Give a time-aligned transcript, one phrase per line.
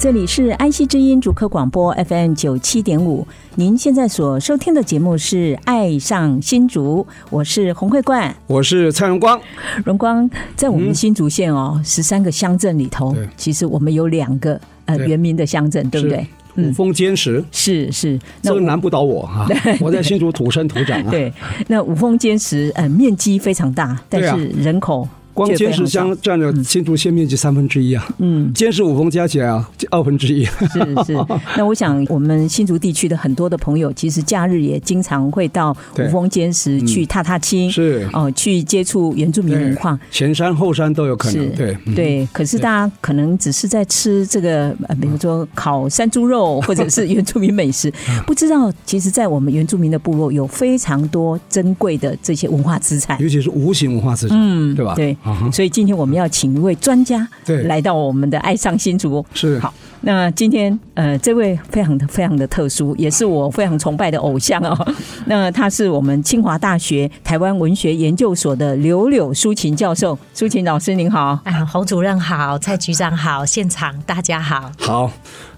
[0.00, 9.38] 这里是安溪之音竹科广播 FM 九七点五，您现在所收听的节目是《爱上新竹》，我是洪慧冠，我是蔡荣光。
[9.84, 16.26] 荣光在我们新竹县哦，十三个乡镇里头，其实我们有两个呃原名的乡镇，对不对？
[16.56, 19.46] 五峰坚石是是，这个难不倒我哈，
[19.80, 21.10] 我在新竹土生土长啊。
[21.10, 21.30] 对，
[21.68, 25.06] 那五峰坚石呃面积非常大，但是人口。
[25.32, 30.44] 光坚石乡占了新竹县面积三分之一啊，嗯，坚石五峰加起来啊，二分之一。
[30.44, 38.08] 是是， 那我想我们新竹地区的很多的朋友，其实假日也经常会到五峰坚石去踏踏青，是。
[38.12, 41.50] 哦，去接触原住民文化，前山后山都有可能。
[41.54, 41.76] 对。
[41.94, 47.92] 对，可是大家可能只是在吃这个，比如说烤山猪肉或者是原住民美食，
[48.26, 54.94] 不知道其实，在我们原住民的部落有非常多珍贵的这些文化资产，尤其是无形文化资产，嗯，对吧？
[54.94, 55.16] 对。
[55.52, 57.26] 所以今天我们要请一位专家
[57.64, 59.24] 来到我们的爱上新竹。
[59.34, 64.94] 是好，那今天呃，这位非常的非常的特殊，也是我非常崇拜的偶像哦。
[65.26, 71.38] 那他是我们清华大学台湾文学研究所的柳柳抒琴教授，抒琴老师您好。
[71.44, 74.72] 啊，洪主任好，蔡局长好，现场大家好。
[74.78, 75.10] 好。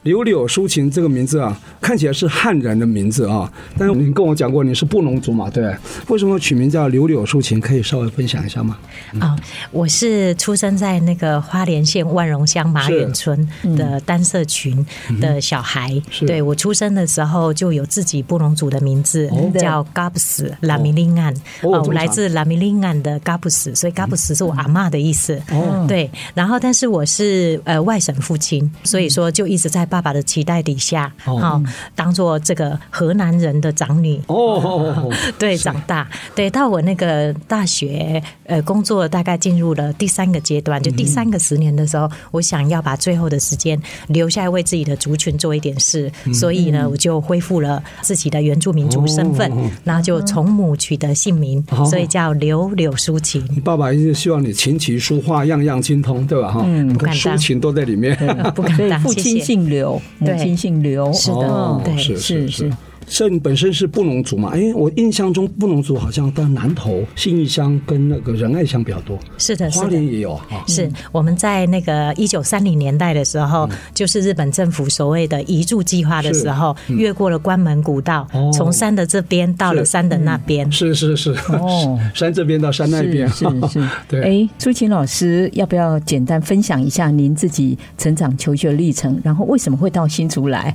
[0.03, 5.73] 柳柳抒情这个名字啊，看起来是汉人的名字啊，但是你跟我讲过你是布农族嘛，对？
[6.09, 7.61] 为什么取名叫柳柳抒情？
[7.61, 8.77] 可以稍微分享一下吗？
[9.21, 9.39] 啊、哦，
[9.71, 14.85] 我是出生在那个花莲县万荣乡马远村的单社群
[15.21, 15.93] 的小孩。
[16.21, 21.33] 嗯、对，我出生的时候就有自己布农族的名字，哦、叫嘎布斯拉米林安。
[21.61, 25.41] 哦，我来自拉米林安的 Gabs，，所以 Gabs 是我阿嬷的意思。
[25.53, 26.11] 哦，对。
[26.35, 29.87] 然后，但是我是呃外省父亲，所以说就一直在。
[29.93, 31.61] 爸爸的期待底下，好
[31.95, 49.53] 当做这个河南人的长女哦， 对，长大，对，到我那个大学呃工作，大概进入了第三个阶段，就第三个十年的时候，我想要把最后的时间留下来为自己的族群做一点事，所以呢，我就恢复了自己的原住民族身份，
[49.85, 53.47] 然后就从母取得姓名，所以叫柳柳淑琴。
[53.51, 56.51] 你爸爸一直希望你琴棋书画样样精通，对吧？
[56.51, 58.17] 哈，嗯，抒琴都在里面，
[58.55, 60.01] 不敢当，父亲姓柳。
[60.19, 62.49] 母亲姓刘，是的，对，是。
[62.49, 62.73] 是
[63.07, 63.23] 是。
[63.23, 64.51] 所以你本身是布农族嘛？
[64.53, 69.19] 哎，我印象中布农族好像到南投信义乡跟那个仁爱乡比较多。
[69.39, 70.41] 是的，花莲也有。
[70.67, 80.71] 是我们在那个一九三零年代的时候，就是日本政府所谓的移住计划的时候，越过了关门古道，从山的这边到了山的那边。
[80.71, 81.31] 是是是。
[81.49, 83.29] 哦，山这边到山那边。
[83.29, 83.89] 是是。
[84.09, 84.23] 对。
[84.23, 89.21] 哎，朱琴老师，要不要简单分享一下您自己成长求学历程？
[89.25, 90.75] 然后为什么会到新竹来？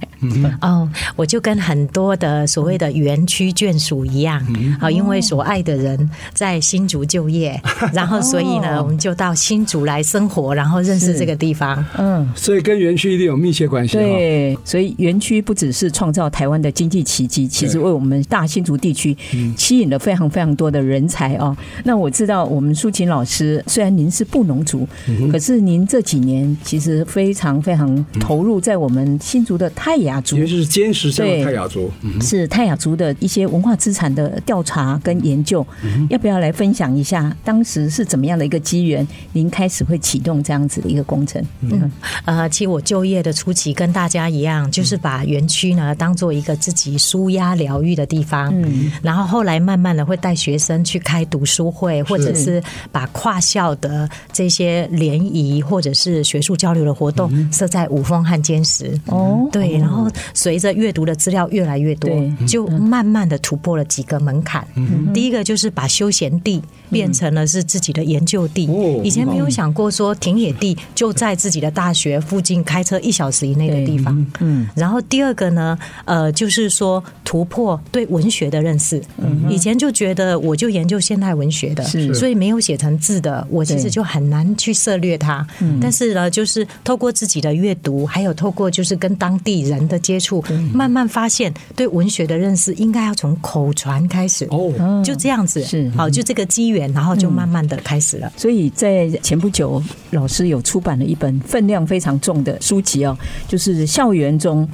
[0.61, 2.28] 哦，我就跟很多的。
[2.28, 4.45] 呃，所谓的园区眷属一样，
[4.81, 5.97] 好，因为所爱的人
[6.33, 7.59] 在新竹就业，
[7.94, 11.83] 然后所以呢，我们就到新竹来生活，然后认识这个地方。
[11.97, 13.94] 嗯，所以跟园区一定有密切关系。
[13.94, 19.16] 对，所以园区不只是创造台湾的经济奇迹，其实为我们大新竹地区
[19.57, 21.56] 吸引了非常非常多的人才哦。
[21.85, 24.85] 那我知道，我们舒琴老师虽然您是布农族，
[25.31, 31.89] 可是您这几年其实非常非常投入在我们新竹的泰雅族，也就是坚石乡的泰雅族。
[32.22, 35.66] 是泰雅族的一些文化资产的调查跟研究，
[36.09, 37.35] 要不要来分享一下？
[37.44, 41.44] 当时是怎么样的一个机缘，您开始会启动这样子的一个工程？
[41.62, 41.91] 嗯，
[42.25, 48.51] 呃，其实我就业的初期跟大家一样，就是把园区呢当做一个自己舒压疗愈的地方。
[48.53, 52.62] 嗯，然后后来慢慢的会带学生去开读书会，或者是
[52.92, 59.00] 把跨校的这些联谊或者是学术交流的活动设在五峰和坚石。
[59.07, 62.09] 哦，对，然后随着阅读的资料越来越多，
[62.47, 64.65] 就慢慢的突破了几个门槛。
[65.13, 68.69] 第一个就是把休闲地变成了是自己的研究地，
[69.03, 74.25] 以前没有想过说田野地就在自己的大学附近开车一小时以内的地方。
[74.39, 79.01] 嗯，然后第二个呢，呃，就是说突破对文学的认识。
[79.50, 81.83] 以前就觉得我就研究现代文学的，
[82.13, 85.45] 所以没有写成字的，我其实就很难去涉猎它。
[85.81, 90.43] 但是呢，就是透过自己的阅读，还有透过就是跟当地人的接触，
[90.73, 94.45] 慢慢发现对文学的认识应该要从口传开始。
[94.51, 98.31] 哦，就这样子，是好，就这个机缘，然后就慢慢的开始了。
[98.36, 99.81] 所以在前不久，
[100.12, 103.18] 老师有出版了一本分量非常重的书籍哦，
[103.48, 104.68] 就是校园中。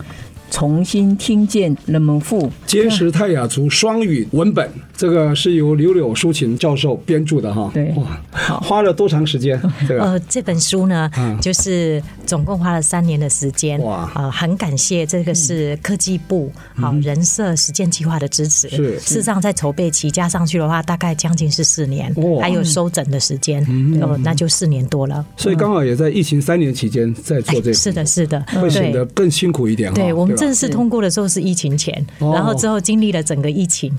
[0.53, 7.71] 重新听见人们赋坚实泰雅族双语文本，这个是由柳柳淑琴教授编著的哈。
[7.73, 8.05] 对，哇，
[8.59, 9.59] 花了多长时间？
[9.87, 11.09] 这个呃，这本书呢，
[11.41, 13.81] 就是总共花了三年的时间。
[13.81, 18.69] 哇，呃，很感谢这个是科技部好人社实践计划的支持。
[18.69, 23.59] 是，事实上在筹备期加上去的话，大概将近是四年，还有收整的时间，
[23.99, 25.25] 哦，那就四年多了。
[25.35, 29.91] 所以刚好也在疫情三年期间在做这个，是的，是的，会显得更辛苦一点。
[29.95, 30.37] 对我们。
[30.43, 33.91] 正式通过的时候是疫情前，然后之后经历了整个疫情，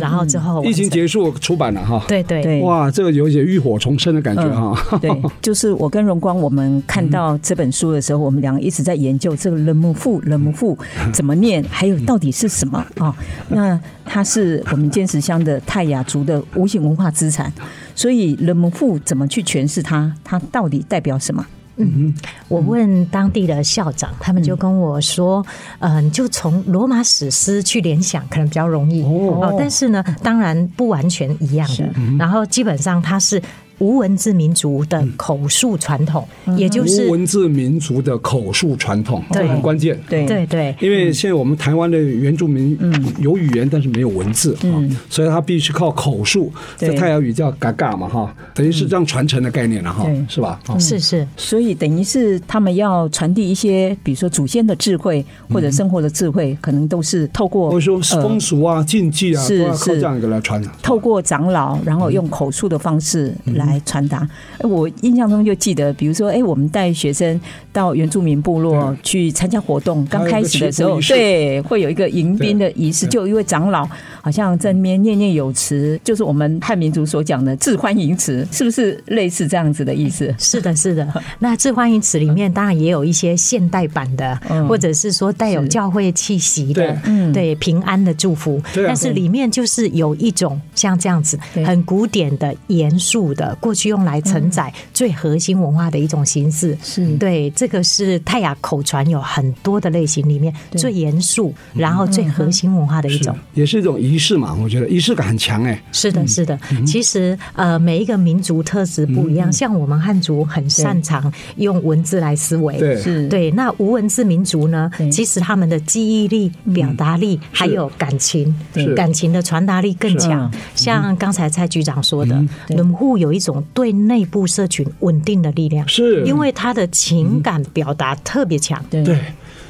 [0.00, 2.04] 然后之后疫情结束出版了哈。
[2.08, 4.98] 对对对，哇，这个有点浴火重生的感觉哈。
[4.98, 5.10] 对，
[5.40, 10.76] 就是我跟荣光，我们看到这本书的时候，我们两个一直在研究这个人母赋，人母赋
[11.12, 13.14] 怎么念，还有到底是什么啊？
[13.48, 17.52] 那它是我们坚持乡的泰雅族的无形文化资产，
[17.94, 20.12] 所以人母赋怎么去诠释它？
[20.24, 21.46] 它到底代表什么？
[21.76, 22.14] 嗯，
[22.48, 25.44] 我问当地的校长，他们就跟我说，
[25.80, 29.54] 嗯，就从罗马史诗去联想，可能比较容易哦。
[29.58, 31.88] 但是呢，当然不完全一样的。
[32.18, 33.42] 然后基本上它是。
[33.78, 36.26] 无文字民族的口述传统，
[36.56, 39.98] 也就是无文字民族的口述传统，这很关键。
[40.08, 40.24] 对。
[40.26, 42.78] 对对，因为现在我们台湾的原住民
[43.20, 46.52] 有语言，但是没有文字啊，所以他必须靠口述。
[46.76, 50.60] 在泰雅语叫嘎嘎嘛哈，等于是这样传承的概念了哈，是吧？
[50.78, 60.62] 是是，所以等于是他们要传递一些，比如说祖先的智慧或者生活的智慧，可能都是透过或者说风俗啊、禁忌啊，都要靠这样一个来传。
[60.82, 63.63] 透过长老，然后用口述的方式来。
[63.66, 64.28] 来传达。
[64.60, 67.40] 我印象中就记得，比如说，哎，我们带学生
[67.72, 73.88] 到原住民部落去参加活动，刚开始的时候，对，会有一个迎宾的仪式，就一位长老
[74.22, 80.34] 好像在那边念念有词，就是我们汉民族所讲的致欢迎词，是不是类似这样子的意思？
[80.38, 81.06] 是的，是的。
[81.38, 84.38] 那致欢迎词里面当然也有一些现代版的，
[84.68, 88.62] 或者是说带有教会气息的，嗯，对，平安的祝福。
[88.74, 93.53] 但是里面就是有一种像这样子很古典的、严肃的。
[93.56, 97.06] 过去用来承载最核心文化的一种形式，是。
[97.16, 104.54] 对这个是泰雅口传有很多的类型里面最严肃，然后最核心文化的一种，也是一种仪式嘛。
[104.54, 105.80] 我觉得仪式感很强哎。
[105.92, 106.58] 是的，是的。
[106.86, 113.28] 其实呃，每一个民族特质不一样，像我们汉族很擅长用文字来思维，对，是。
[113.28, 113.50] 对。
[113.52, 118.54] 那无文字民族呢，其实他们的记忆力、表达力还有感情，
[118.96, 120.50] 感情的传达力更强。
[120.74, 123.64] 像刚才蔡局长说的，轮户有一种。
[123.72, 128.84] 对内部社群稳定的力量，是因为他的情感表达特别强。
[128.90, 129.04] 对。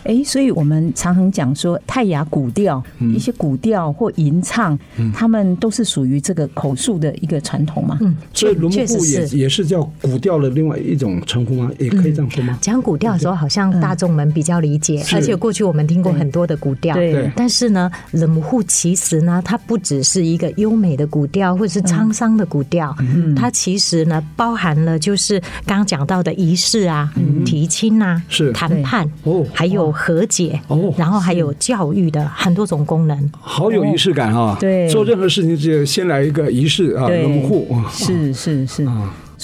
[0.05, 2.83] 哎，所以我们常常讲说泰雅古调，
[3.15, 4.79] 一些古调或吟唱，
[5.15, 7.97] 他们都是属于这个口述的一个传统嘛。
[8.03, 11.71] 嗯，所以人们赋也也是叫古调的另外一种称呼吗？
[11.79, 12.59] 也可以这样说吗？
[12.61, 16.95] 讲古调的时候，好像大众们比较理解，而且过去我们听过很多的古调。
[16.95, 17.31] 对。
[17.35, 22.95] 但是呢，人们赋其实呢，它不只是一个优美的古调，或者是沧桑的古调，
[23.35, 27.11] 它其实呢，包含了就是刚刚讲到的仪式啊、
[27.47, 28.53] 提亲啊、是。
[28.53, 29.94] 谈判哦，还有。
[29.95, 34.57] 和解哦，然后还有教育的很多种功能，好有仪式感啊。
[34.59, 38.87] 对，做任何事情就先来一个仪式啊，拥护是是是。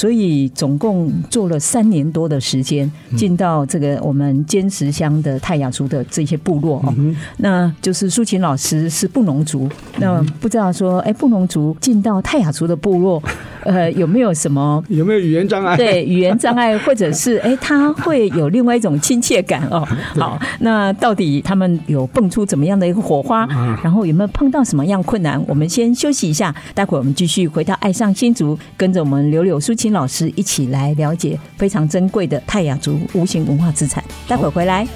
[0.01, 6.95] 所以总共做了三年多的时间，进到这个我们坚持乡的泰雅族的这些部落哦。
[7.37, 13.23] 那就是苏琴老师是布农族，那不知道说，哎，布农族进到泰雅族的部落，
[13.63, 14.83] 呃，有没有什么？
[14.89, 15.77] 有没有语言障碍？
[15.77, 19.87] 对，语言障碍，或者是哎，他会有另外一种亲切感哦。
[20.17, 23.47] 好，那到底他们有蹦出怎么样的一个火花？
[23.85, 25.39] 然后有没有碰到什么样困难？
[25.47, 34.03] 我们先休息一下，待会儿我们继续回到爱上新竹，跟着我们柳柳苏琴老师一起来了解非常珍贵的泰雅族无形文化资产。
[34.29, 34.87] 待会回来。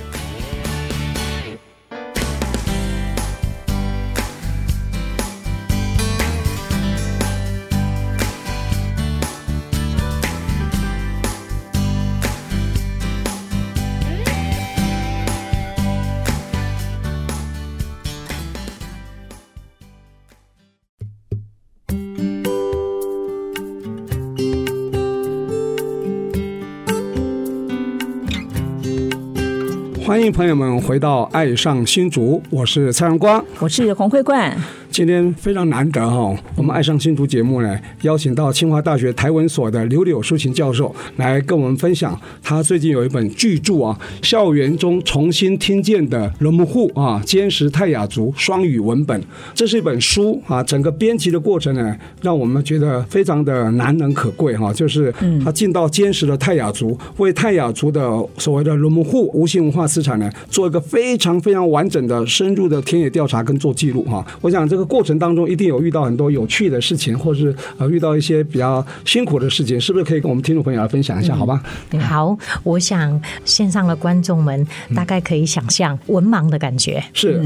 [30.26, 34.56] 迎朋友们回到《爱上新竹》，我是蔡荣光，我是洪慧冠。
[34.94, 49.20] 今天非常难得哈，我们爱上新竹节目呢，邀请到清华大学台文所的柳柳淑琴教授来跟我们分享，他最近有一本巨著啊，《校园中重新听见的罗姆户啊，坚实泰雅族双语文本》，
[49.52, 55.12] 这是一本书啊，整个编辑的过程呢，让我们觉得非常的难能可贵哈，就是
[55.44, 58.08] 他进到坚实的泰雅族，为泰雅族的
[58.38, 64.83] 所谓的罗姆户无形文化资产呢，做一个非常非常完整的深入的田野调查跟做记录哈，我想这个。
[64.84, 71.34] 过程当中一定有遇到很多有趣的事情，或是呃遇到一些比较辛苦的事情，是不是可以跟我们听众朋友来分享一下？
[71.34, 71.62] 好吧？
[72.00, 77.02] 好，我想线上的观众们大概可以想象文盲的感觉。
[77.12, 77.42] 是，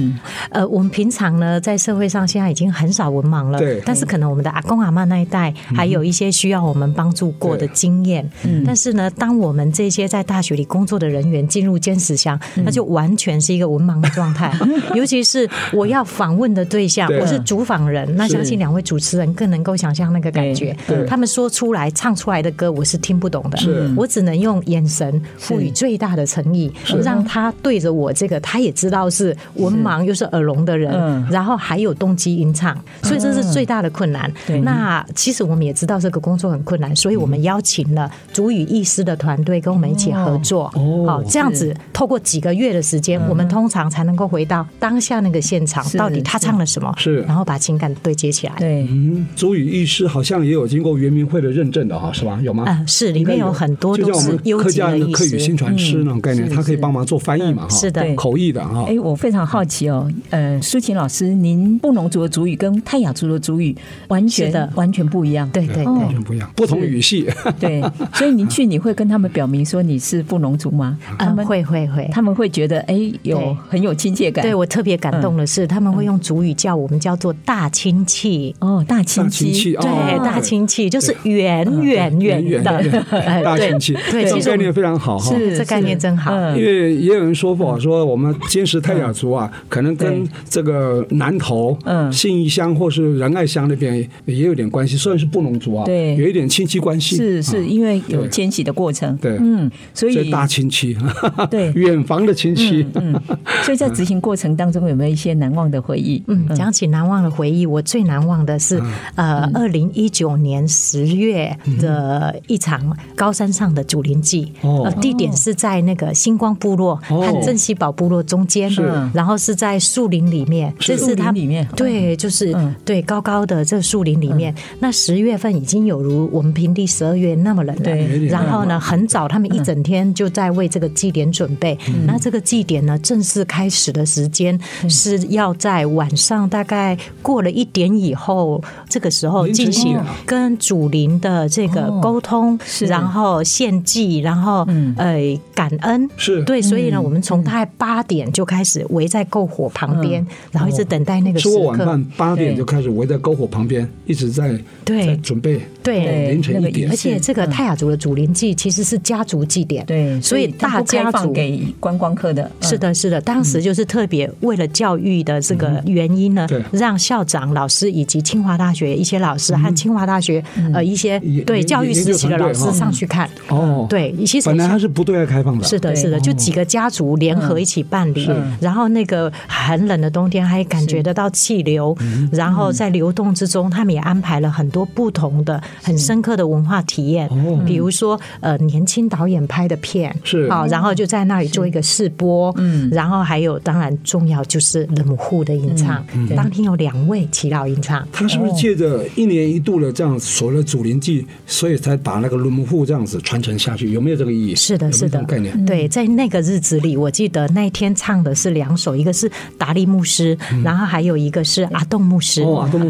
[0.51, 3.81] 呃，我们平常呢在社会上现在已经很少文盲了，对。
[3.85, 8.29] 但是可能我们的阿公阿妈那一代还有一些需要我们帮助过的经验。
[8.45, 8.63] 嗯。
[8.67, 14.53] 但是呢，当我们这些在大学里工作的人员进入坚实乡，那就完全是一个文盲的状态。
[14.95, 20.77] 尤其是我要访问的对象，我是主访人，那相信两位主持人更能够想象那个感觉。
[21.07, 23.59] 他们说出来、唱出来的歌，我是听不懂的。
[23.97, 30.91] 我只能用眼神赋予最大的诚意，让他对着我这个，他也知道是文盲又是耳聋的人，
[31.31, 34.33] 然后还有动机吟唱，所以这是最大的困难。
[34.63, 40.73] 那其实我们也知道这个工作很困难，所以我们邀请了主语译师的团队跟我们一起合作。
[41.07, 46.95] 好，这样子透过几个月的时间，我们通常才能够回到当下那个现场，到底他唱了什么？
[47.21, 48.55] 是，然后把情感对接起来。
[48.59, 52.39] 对，嗯，族语译师好像也有经过原民会的认证的哈，是吧？
[52.43, 52.65] 有吗？
[52.67, 57.63] 嗯，是，里面有很多都是客家人的客语新传师那种概念，他可以帮忙做翻译嘛？
[57.63, 58.85] 哈，是的，口译的哈。
[58.89, 63.77] 哎，我非常好奇哦，呃，舒琴老师，您布农族的族语跟泰雅族的族语
[64.09, 67.27] 完全的完全不一样，对对，完全不一样，不同语系。
[67.59, 67.83] 对，
[68.15, 70.99] 所以您去你会跟他们表明说你是布农族吗？
[71.19, 74.43] 他们会会会，他们会觉得哎，有很有亲切感。
[74.43, 78.55] 对我特别感动的是，他们会用族语叫我们叫做大亲戚。
[78.61, 82.79] 哦，大亲戚，对，大亲戚就是远远远的。
[83.45, 86.33] 大亲戚，对，这概念非常好哈，是这概念真好。
[86.57, 100.97] 因为也有人说过，说我们坚实泰雅族啊，可能跟这个南投、嗯，信义乡或是仁爱乡那边也有点关系，虽然是布农族啊，对，有一点亲戚关系，是是因为有迁徙的过程，对，嗯，所以大亲戚，
[101.51, 103.15] 对，远房的亲戚，嗯，
[103.63, 106.23] 所以在执行过程当中有没有一些难忘的回忆？
[106.27, 108.83] 嗯，讲起难忘的回忆，我最难忘的是
[109.15, 118.71] 呃，二零一九年十月的一场高山上的祖灵祭，呃，地点是在那个星光部落和镇西堡部落中间，
[119.13, 121.67] 然后是在树林里面，这是它里面。
[121.77, 122.55] 对，就是
[122.85, 124.55] 对高高的这树林里面。
[124.81, 127.97] 那十月份已经有如我们平地十二月那么冷了，
[128.29, 131.77] 然后呢，很早他们一整天就在为这个祭典准备。
[132.07, 136.78] 那这个祭典呢，正式开始的时间是要在晚上大概
[137.23, 144.67] 过了一点以后，这个时候进行跟祖灵的这个沟通，然后献祭，然后
[144.97, 145.19] 呃
[145.55, 146.43] 感恩，是。
[146.45, 151.55] 对，所以呢，我们从大概八点就开始围在篝火旁边，然后一直等待那个时刻。
[151.55, 155.17] 吃过晚饭八点就开始围在篝火旁边，一直在对。
[155.19, 155.61] 准备。
[155.83, 156.89] 对，凌晨一点。
[156.91, 162.51] 而且这个泰雅族的祖灵祭其实是家族祭典，对，所以大家族给观光客的。
[162.61, 173.29] 是的，是的，当时就是特别为了教育的这个原因呢，让校长、老师以及清华大学一些老师和清华大学呃一些对教育时期的老师上去看。
[173.49, 175.65] 哦，对，其实本来它是不对外开放的。
[175.65, 178.29] 是的，是的，就几个家族联合一起办理。
[178.61, 181.97] 然后那个很冷的冬天，还感觉得到气流，
[182.33, 185.63] 然后在流动之中，他们也安排了很多不同的。
[185.83, 187.29] 很深刻的文化体验，
[187.67, 190.49] 比如说呃，年轻导演拍的片是。
[190.51, 196.05] 好，然后就在那里做一个试播，嗯，然后还有当然重要就是罗姆户的吟唱，
[196.37, 203.93] 当天有两位耆老吟唱，他是不是借着一年一度的这样所谓的祖灵祭，所以才把那个罗姆户这样子传承下去？
[203.93, 204.55] 有没有这个意义？
[204.57, 205.65] 是的，是的，概念？
[205.65, 212.43] 对，在那个日子里，我记得那天唱的是两首，一个是达利牧师，然后还有一个是阿栋牧师，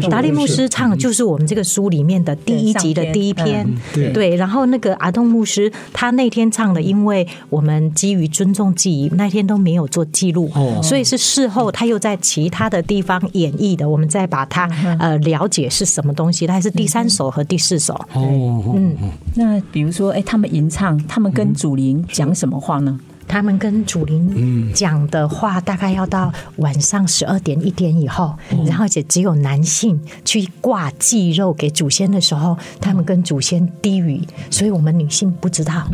[0.09, 2.73] 达利牧师唱的就是我们这个书里面的第一。
[2.79, 10.49] 集的第一篇，对，对，然后那个阿栋牧师他那天唱的，因为我们基于尊重记忆，那天都没有做记录，
[10.81, 14.65] 所以是事后他又在其他的地方演绎的，我们再把它
[14.97, 17.93] 呃了解是什么东西，它是第三首和第四首。
[18.13, 18.95] 哦，嗯，
[19.35, 22.99] 那比如说，哎，他们吟唱，他们跟祖灵讲什么话呢？
[23.29, 35.87] 他们跟祖灵讲的话，大概要到晚上十二点一点以后，然后且只有男性去挂祭肉给祖先的时候，他们跟祖先低语，所以我们女性不知道。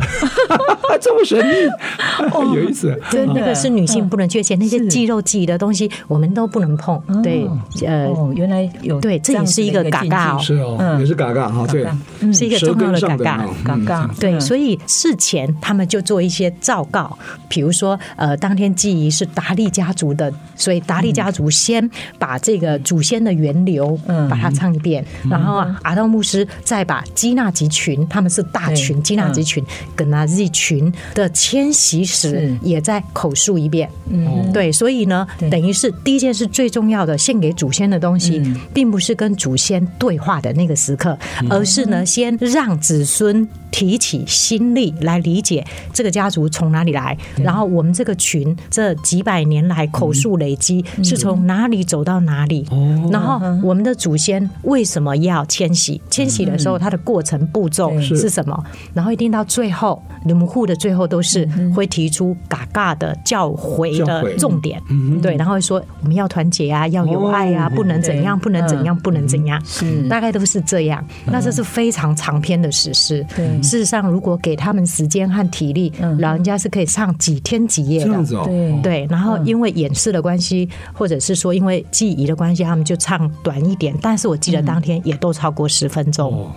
[0.98, 1.52] 这么神秘，
[2.56, 2.98] 有意思。
[3.10, 6.98] 真那个是女性不能去，而且那些祭肉祭的东西我们都不能碰。
[7.22, 7.46] 对，
[7.86, 10.36] 呃，原来有对，这也是一个嘎嘎。
[10.36, 11.86] 哦，是哦，也是嘎嘎哈，对，
[12.32, 13.46] 是一个重要的嘎嘎。
[13.62, 14.10] 嘎嘎。
[14.18, 17.16] 对，所以事前他们就做一些昭告，
[17.48, 29.64] 比如说，呃，当天祭仪是达利家族的，所以达利家族先把这个祖先的源流，嗯，把它唱一遍，然后阿道牧师再把基纳集群，他们是大群，基纳集群
[29.94, 33.88] 跟那日群的迁徙史也在口述一遍。
[34.08, 38.42] 嗯，对，所以呢，等于是第一件事最重要的，献给祖先的东西，
[38.72, 41.18] 并不是跟祖先对话的那个时刻，
[41.48, 52.64] 而是呢，先让子孙提起心力来理解这个家族从哪里来，然后我们这个群这几百年来口述累积是从哪里走到哪里，
[53.10, 56.00] 然后我们的祖先为什么要迁徙？
[56.08, 58.36] 迁徙的时候它的过程步骤是。
[58.36, 58.64] 什么？
[58.92, 64.78] 然后一定到最后，吕母户的最后都是会提出嘎嘎的教诲的重点，
[65.22, 71.02] 对，然后说我们要团结啊，要有爱啊，不能怎样，不能怎样，不能怎样，是大概都是这样。
[71.24, 73.24] 那这是非常长篇的史诗。
[73.66, 78.06] 事实上，如果给他们时间和体力，老人家是可以唱几天几夜的。
[78.06, 78.48] 这样子哦。
[78.82, 83.94] 对，然后因为演示的关系，或者是说因为记忆的关系，他们就唱短一点。
[84.00, 86.32] 但是我记得当天也都超过十分钟。
[86.32, 86.52] 哦，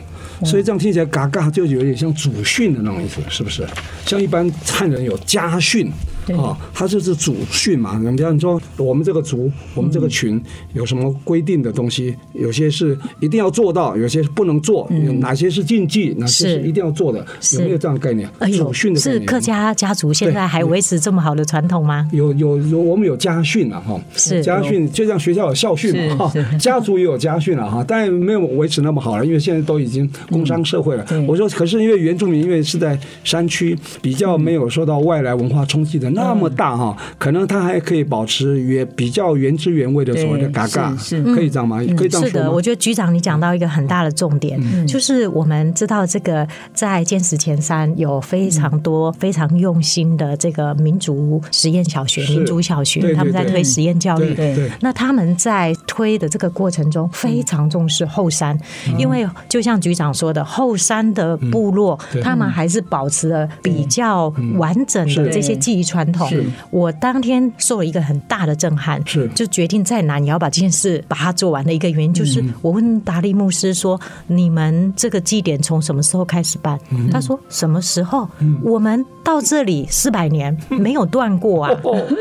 [0.46, 3.68] 所以这样听起来，嘎嘎就有点像祖训的那种意思，是不是？
[4.06, 5.92] 像一般汉人有家训。
[6.38, 8.00] 哦，他就是祖训嘛。
[8.04, 10.42] 你比方说，我们这个族，我们这个群
[10.74, 12.16] 有什么规定的东西？
[12.34, 14.90] 有些是一定要做到，有些是不能做。
[15.06, 16.14] 有哪些是禁忌？
[16.18, 17.26] 哪些是一定要做的？
[17.54, 18.30] 有没有这样的概念？
[18.58, 19.20] 祖训的概念。
[19.22, 22.08] 是客家家族现在还维持这么好的传统吗？
[22.12, 24.00] 有有有，我们有家训了哈。
[24.16, 26.34] 是家训，就像学校有校训嘛哈。
[26.60, 31.06] 家族也有家训了哈，但没有维持那么好了，因为现在都已经工商社会了。
[31.28, 36.10] 我说，可是因为原住民因为是在山区，比较没有受到外来文化冲击的。
[36.20, 41.78] 那么大哈，可能它还可以保持原比较原汁原味的所谓的嘎嘎，是可以这样吗？
[41.98, 42.28] 可以这样？
[42.28, 54.34] 是的，我觉得局长你讲到一个很大的重点，就是我们知道这个在坚持前三有非常多非常用心的这个民族实验小学、民族小学，他们在推实验教育。
[54.34, 58.56] 对，那他们在推的这个过程中非常重视后山，
[58.96, 66.30] 因为就像局长说的，后山的部落他们还是保持了比较完整的这些记忆传统。
[66.70, 69.28] 我当天受了一个很大的震撼，是。
[69.30, 76.80] 就决定再难也要把这件事把它做完的一个原因，就是我问达利牧师说：“你们这个祭典从什么时候开始办？”
[77.12, 78.28] 他说：“什么时候？
[78.62, 81.72] 我们到这里四百年没有断过啊。”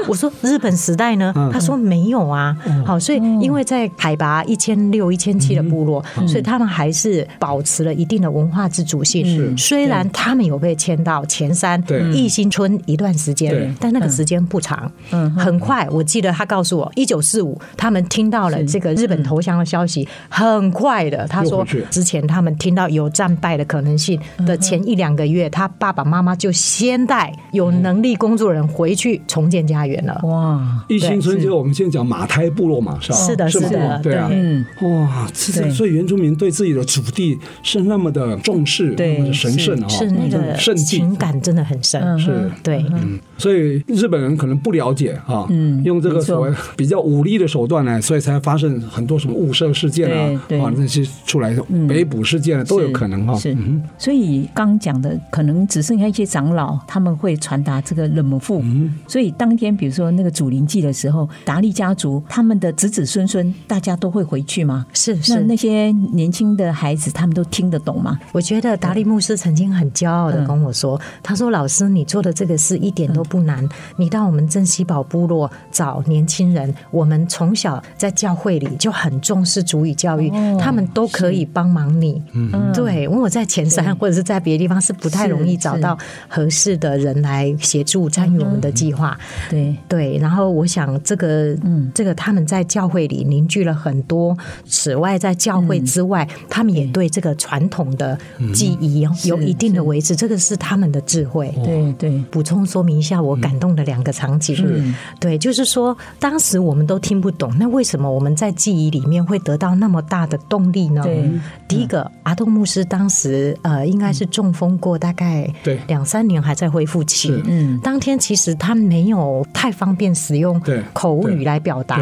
[0.09, 9.57] 我说：“日本时代呢？”他说：“没有啊。”好，所以因为在海拔一千六、一千七的部落，所以他们还是保持了一定的文化自主性。
[9.57, 15.87] 虽然他们有被迁到前山义兴村一段时间，但那个时间不长，嗯，很快。
[15.91, 21.27] 我记得他告诉我，一九四五，他们听到了这个日本投降的消息，很快的。
[21.27, 30.21] 他说，之前他们听到有战败的可能性的前一两个月，他爸爸妈妈就先带有能力工作人回去重建家园了。
[30.25, 30.85] 哇！
[30.89, 33.19] 义兴村就是我们现在讲马太部落嘛，是吧？
[33.19, 45.49] 是的，是的，对啊，嗯，哇，是所以原住民对自己的土地是那么的重视，那么的神圣啊，是那个圣情感真的很深，是，对，嗯，所以日本人可能不了解哈，
[45.85, 51.57] 用这个所谓比较武力的手段呢，所以才发生很多什么雾社事件啊，啊那些出来
[51.89, 53.35] 北捕事件都有可能哈。
[53.37, 53.57] 是，
[53.97, 58.63] 所以刚讲的可能只剩下一些长老他们会传达这个冷母父，
[59.07, 64.85] 所以当天比如说那个祖灵祭的时候，达利家族他们的子子孙孙大家都会回去吗？
[64.93, 68.19] 是是，那那些年轻的孩子他们都听得懂吗？
[68.33, 73.67] 我觉得达利牧师曾经很骄傲的跟我说，他说老师你做的这个事一点都不难。
[73.97, 82.23] 你到我们镇西宝部落找年轻人，我们从小在教会里就很重视主语教育，他们都可以帮忙你。
[82.33, 85.97] 嗯，对，因为我在前山或者是在别的地方是不太容易找到
[86.29, 89.17] 合适的人来协助参与我们的计划。
[89.51, 94.37] 对对，然后我想这个，嗯，这个他们在教会里凝聚了很多。
[94.67, 98.19] 此外，在教会之外，嗯、他们也对这个传统的
[98.55, 101.53] 记忆有一定的维持，这个是他们的智慧。
[101.65, 104.55] 对对，补充说明一下，我感动的两个场景。
[104.55, 104.83] 是，
[105.21, 111.03] 对，就是说，当时我们都听不懂，那为什么我们在记忆里面会得到那么大的动力呢？
[111.03, 111.31] 对，
[111.67, 115.49] 第一个，阿东牧师当时呃，应该是中风过，大概
[115.87, 117.43] 两三年还在恢复期。
[117.47, 120.61] 嗯，当天其实他没有太方便使用
[120.93, 122.01] 口语来表达，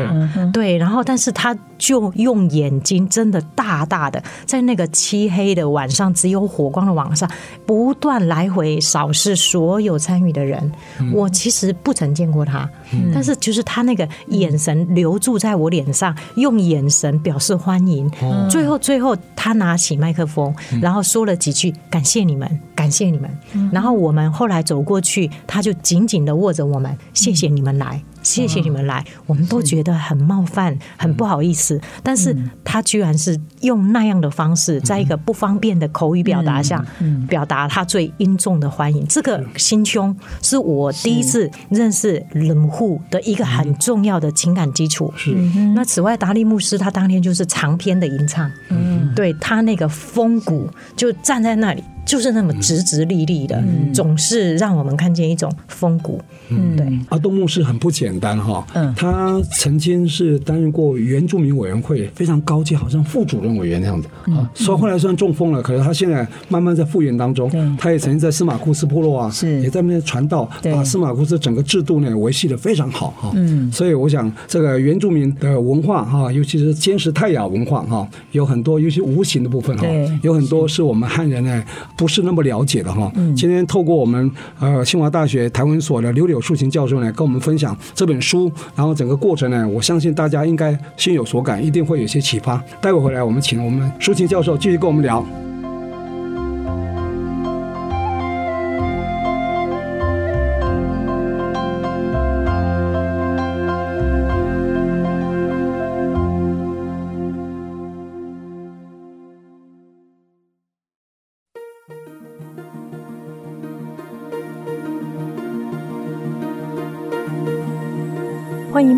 [0.53, 7.31] 对，然后但是他就用眼睛真的大大的在那个漆黑的晚上，只有火光的晚上，
[7.67, 10.73] 不断来回扫视所有参与的人。
[11.13, 12.69] 我其实不曾见过他，
[13.13, 18.11] 但是就是他那个眼神留住在我脸上，用眼神表示欢迎。
[18.51, 23.31] 最后，最后他拿起麦克风，然后说了几句“感谢你们，感谢你们”。
[23.73, 28.03] 然后我们后来走过去，他就紧紧的握着我们，谢谢你们来。
[28.27, 31.81] 谢谢你们来，我们都觉得很冒犯，很不好意思。
[32.03, 36.85] 但是他居然是用那样的方式，在一个不方便的口语表达下，
[37.29, 39.07] 表达他最殷重的欢迎。
[39.07, 45.13] 这个心胸是我第一次认识人母户的一个很重要的情感基础。
[45.17, 45.33] 是。
[45.77, 51.85] 那此外，达利牧师他当天就是长篇的吟唱，嗯，对他那个风骨就站在那里。
[52.07, 56.21] 就是那么直直立立的，嗯、总是让我们看见一种风骨。
[56.49, 56.87] 嗯，对。
[57.09, 64.49] 阿东牧师很不简单哈，嗯，他曾经是担任过原住民委员会非常高级，好像副主任委员那样子啊。
[64.55, 67.51] 所以后来虽然中风了，可是他现在慢慢在复原当中。
[67.55, 73.33] 嗯、他也曾经在司马库斯部落啊，是也在那边传道，把司马库斯整个制度呢维系的非常好哈。
[73.35, 79.87] 嗯，所以我想这个原住民的文化哈，尤其是坚实泰雅文化哈，有很多尤其无形的部分哈，
[80.23, 81.65] 有很多是我们汉人呢。
[81.97, 84.31] 不是那么了解的哈，今天透过我们
[84.61, 92.63] 呃清华大学台湾所的柳柳树琴教授呢，跟我们分享这本书，然后整个过程呢，我相信大家应该心有所感，一定会有些启发。
[92.81, 95.25] 待会回来，我们请我们舒琴教授继续跟我们聊。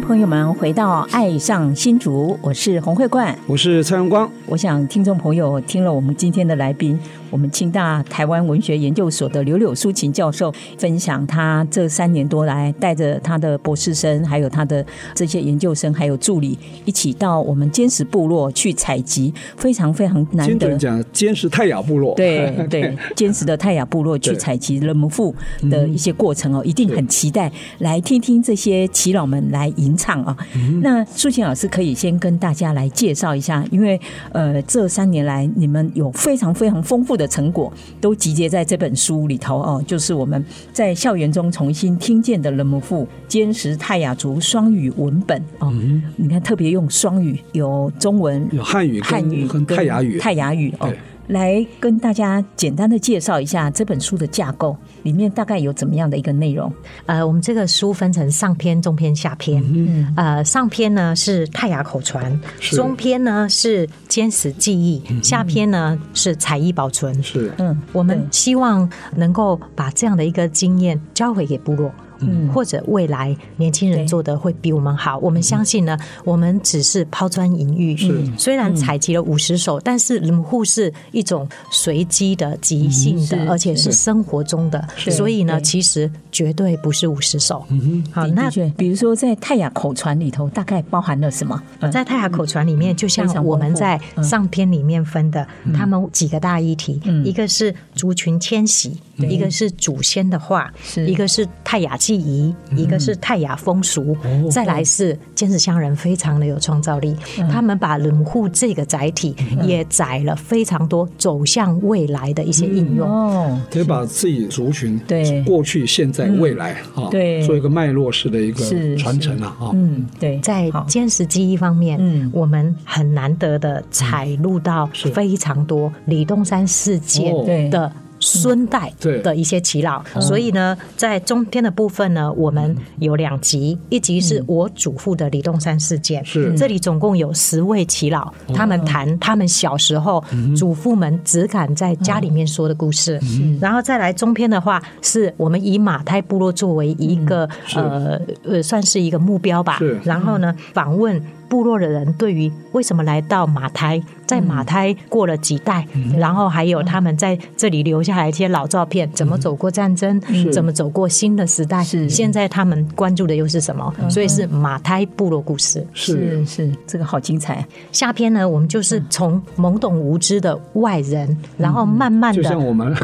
[0.08, 4.26] 朋友们回到《爱上新竹》，我是洪慧冠，我是蔡荣光。
[4.46, 6.98] 我想听众朋友听了我们今天的来宾。
[7.30, 20.76] 我们清大台湾文学研究所的柳柳淑琴教授分享，他这三年多来带着他的博士生，还有他的这些研究生，还有助理，一起到我们坚实部落去采集，非常非常难得。
[20.76, 25.34] 讲坚实泰雅部落，对对， 坚实的泰雅部落去采集人们赋
[25.70, 30.36] 的一些过程哦，一定很期待来听听这些耆老们来吟唱啊。
[30.82, 34.00] 那淑琴老师可以先跟大家来介绍一下，因为
[34.32, 45.70] 呃，这三年来你们有非常非常丰富的成果都集结在这本书里头哦，就是我们在校园中重新听见的人母赋坚实泰雅族双语文本哦。
[46.16, 50.90] 你看，特别用双语，有中文、有汉语、汉语跟泰雅语、泰雅语哦。
[51.28, 56.72] 来跟大家简单的介绍一下这本书的架构，里面大概有怎么样的一个内容？
[57.06, 59.62] 呃，我们这个书分成上篇、中篇、下篇。
[59.72, 67.22] 嗯，呃，上篇呢是泰雅口传，中篇呢是坚实记忆，嗯、下篇呢是才艺保存。
[67.22, 71.92] 是，嗯，我们希望能够把这样的一个经验交回给部落。
[72.20, 75.98] 嗯，或者未来年轻人做的会比我们好，我们相信呢。
[76.24, 78.24] 我们只是抛砖引玉，是。
[78.38, 83.92] 虽然采集了五十首，但是人母赋是一种随机的、即兴的，而且是。
[83.98, 87.64] 生活中的，所以呢，其实绝对不是五十首。
[87.68, 91.60] 嗯，好，那比如说在泰雅口传里头，大概包含了什么？
[91.90, 100.72] 在泰雅口传里面，就像我们在上篇里面分的，他们几个大议题，一个是族群迁徙，一个是祖先的话，
[101.06, 104.16] 一个是泰雅记忆，一个是泰雅风俗，
[104.50, 107.16] 再来是尖子乡人非常的有创造力，
[107.50, 115.42] 他们把人母赋这个载体也载了非常多走向未来的一些应用哦，可以把自己族群对。
[115.42, 118.64] 过去、现在、未来啊，对，做一个脉络式的一个
[118.96, 127.32] 传承啊，嗯，对，在坚实记忆方面，嗯，我们很难得的采录到非常多李洞山事件
[127.70, 127.90] 的。
[128.20, 136.52] 孙代的一些祈老，所以呢，在中篇的部分呢，我们有两集，一集是我祖父的李洞山事件，是。
[136.56, 140.22] 这里总共有十位祈老，他们谈他们小时候
[140.56, 143.20] 祖父们只敢在家里面说的故事，
[143.60, 151.20] 然后再来中篇的话，是我们以马太部落作为一个呃呃算是一个目标吧，然后呢访问。
[151.48, 153.98] 部落的人对于为什么来到马胎，
[154.28, 155.84] 在马胎过了几代，
[156.18, 160.20] 然后还有他们在这里留下来一些老照片，怎么走过战争，
[160.52, 163.92] 怎么走过新的时代，现在他们关注的又是什么？
[164.10, 165.84] 所以是马胎部落故事。
[165.94, 166.44] 是。
[166.44, 167.66] 是，这个好精彩。
[167.90, 172.94] 下篇呢，我们就是从懵懂无知的外人，然后慢慢的，就像我们。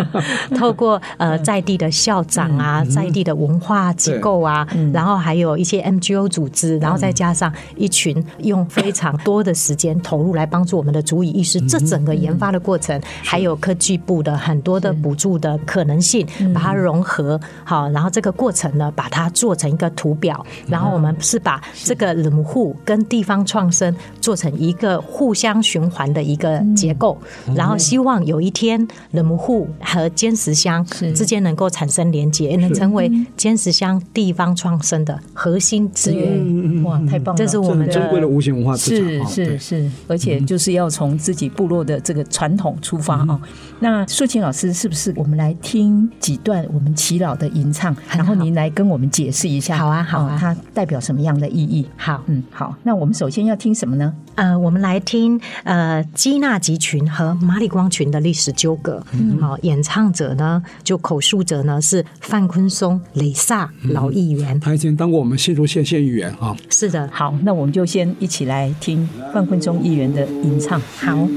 [0.54, 27.16] 透过呃在地的校长啊，在地的文化机构啊，然后还有一些 NGO 组织，然后再加上一群用非常多的时间投入来帮助我们的主语医师，这整个研发的过程，还有科技部的很多的补助的可能性，把它融合好，然后这个过程呢，把它做成一个图表，然后我们是把这个冷户跟地方创生做成一个互相循环的一个结构，
[27.54, 30.84] 然后希望有一天冷户和坚石乡
[31.14, 36.82] 之间能够产生连接，也能成为坚石乡地方创生的核心资源。
[36.82, 37.38] 哇，太棒了！
[37.38, 39.26] 这是我们珍贵的无形文化资产。
[39.26, 43.38] 是是是，而且就是是要从自己部落的这个传统出发啊。
[43.80, 49.76] 那素琴老师，是不是我们来听几段我们齐老的吟唱，然后您来跟我们解释一下？
[49.76, 51.86] 好啊，好啊，它代表什么样的意义？
[51.96, 52.74] 好，嗯，好。
[52.82, 54.14] 那我们首先要听什么呢？
[54.36, 59.04] 呃，我们来听呃基纳吉群和马里光群的历史纠葛。
[59.12, 66.56] 嗯，好，演唱者呢，就口述者呢是范坤松雷萨老议员，他以前当过我们新竹县县议员啊。
[66.70, 70.80] 是的，好，那我们就先一起来听范坤松议员的吟唱。
[70.96, 71.28] 好。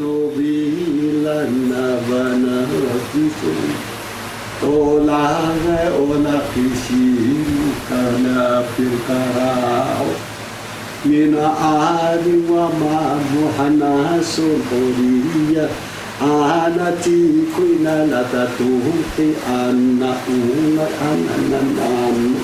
[1.23, 3.59] لنا بناتكم
[4.63, 10.09] olave onakishimu kana pirkarao
[11.05, 11.47] mina
[12.09, 15.69] ali wa mamuhana somboriya
[16.21, 22.35] anati kuina latatuhuti anna una ananananu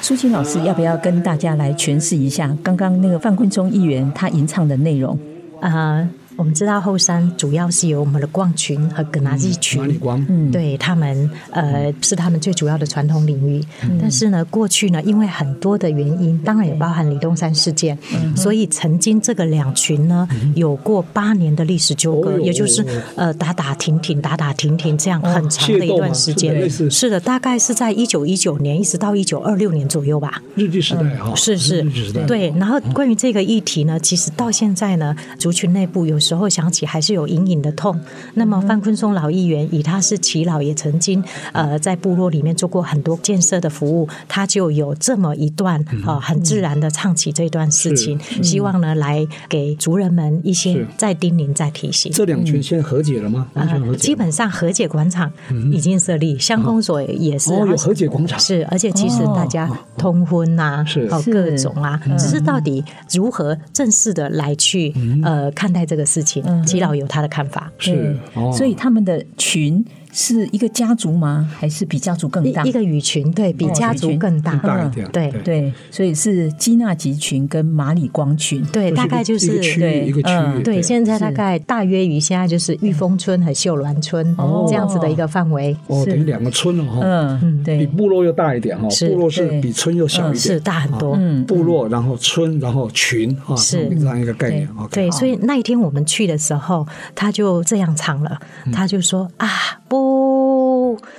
[0.00, 5.18] 素琴老师，要不要跟大家来诠释一下刚刚那个范坤中议员他吟唱的内容？
[5.60, 6.06] 啊、uh。
[6.36, 13.62] 我们知道后山主要是由我们的逛群和格纳吉群，嗯，对他们，呃，是他们最主要的传统领域。
[14.00, 17.96] 但是呢，过去呢，因为很多的原因，当然也包含李东山事件，
[18.34, 26.68] 所以曾经这个两群呢，有过八年的历史纠葛，也就是呃打打停停，打打停停这样很长的一段时间。
[26.90, 30.42] 是的，大概是在一九一九年一直到一九二六年左右吧。
[30.56, 31.84] 日据时代啊，是是，
[32.26, 32.52] 对。
[32.58, 36.18] 然后关于这个议题呢，其实到现在呢，族群内部有。
[36.24, 38.00] 时候想起还是有隐隐的痛。
[38.34, 52.10] 那么范坤松老议员以他是耆老，也曾经呃在部落里面做过很多建设的服务，他就有这么一段啊很自然的唱起这段事情，希望呢来给族人们一些再叮咛、再提醒。
[52.12, 53.48] 这两群先和解了吗？
[53.52, 55.30] 啊，基本上和解广场
[55.72, 58.40] 已经设立，乡公所也是哦，有和解广场。
[58.40, 61.06] 是，而且其实大家通婚呐，是。
[61.30, 62.82] 各种啊，只是到底
[63.12, 66.04] 如何正式的来去呃看待这个。
[66.13, 68.16] 事情，基老有他的看法，是，
[68.52, 69.84] 所以他们的群。
[70.14, 71.50] 是一个家族吗？
[71.58, 72.62] 还是比家族更大？
[72.62, 75.04] 一个语群，对，比家族更大，大一点。
[75.10, 80.62] 对对，所以是基纳集群跟马里光群，对，大概就是一个区域，一个区域。
[80.62, 84.24] 对，现在大概大约于现在就是玉峰村和秀峦村
[84.68, 85.76] 这样子的一个范围。
[85.88, 87.00] 哦，等于两个村了哈。
[87.02, 88.86] 嗯，对，比部落又大一点哈。
[89.08, 91.16] 部落是比村又小一点，是大很多。
[91.18, 94.68] 嗯，部落，然后村，然后群啊，是这样一个概念。
[94.92, 98.38] 对，所以那一天我们去的时候，他就这样唱了，
[98.72, 99.48] 他就说啊
[99.88, 100.03] 不。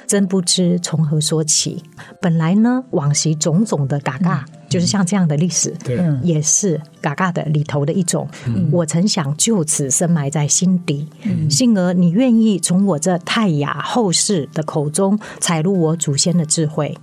[0.07, 1.83] 真不知从何说起。
[2.21, 8.27] 本来呢，往昔种种的嘎嘎，嗯、就是像这样的历史，对，也是嘎嘎的里头的一种。
[8.45, 16.95] 嗯、我曾想就此深埋在心底，嗯、幸而你愿意从我这泰雅后世的口中采录我祖先的智慧。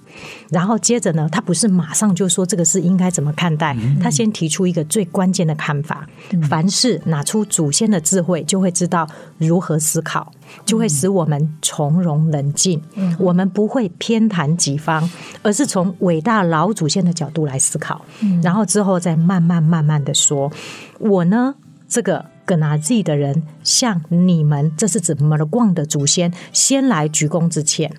[0.51, 10.31] 然后接着呢，他不是马上就说这个事应该怎么看待，嗯、他先提出一个最关键的看法：嗯、凡事拿出祖先的智慧，就会知道如何思考，
[10.65, 12.81] 就会使我们从容冷静。
[12.95, 15.09] 嗯、我们不会偏袒己方，
[15.43, 18.05] 而是从伟大老祖先的角度来思考。
[18.21, 20.51] 嗯、然后之后再慢慢慢慢的说，
[20.99, 21.55] 我呢，
[21.88, 27.93] 这个格纳吉的人，向你们，这是指马里光的祖先，先来鞠躬致歉。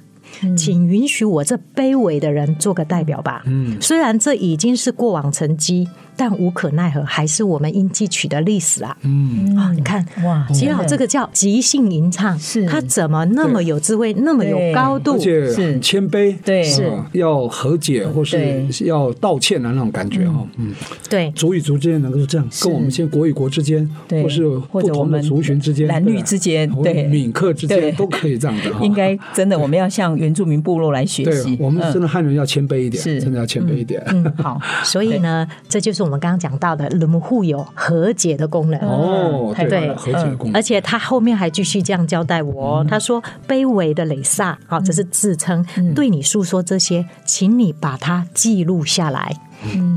[0.58, 3.44] 请允许我这卑微的人做个代表吧。
[3.46, 8.98] 嗯，虽然这已经是过往成绩，但无可奈何，还是我们应记取的历史啊。
[9.02, 9.56] 嗯。
[9.56, 12.66] 啊，你看哇，吉老这个叫即兴吟唱，是。
[12.66, 16.92] 他怎么那么有智慧，那么有高度，而且很谦卑，对，是。
[17.14, 20.46] 要和解或是要道歉的那种感觉哈。
[20.58, 20.74] 嗯，
[21.10, 28.86] 对，族与族之间能够这样，跟我们现在国与国之间，或是不同的族群之间、男女之间、对闽客之间都可以这样的。
[28.86, 31.58] 应该真的，我们要向原住民部落来学习。
[31.60, 33.22] 我们真的汉人要谦卑一点，是。
[33.22, 34.04] 真的要谦卑一点。
[34.08, 34.60] 嗯，好。
[34.84, 38.80] 所以呢，这就是我们刚刚讲到的人们互有和解的功能。
[38.82, 40.56] 哦，对，和解的功能。
[40.56, 49.36] 而且他后面还继续这样交代我，他说：“卑微的雷萨，好，这是自称，对你诉说这些，请你把它记录下来。”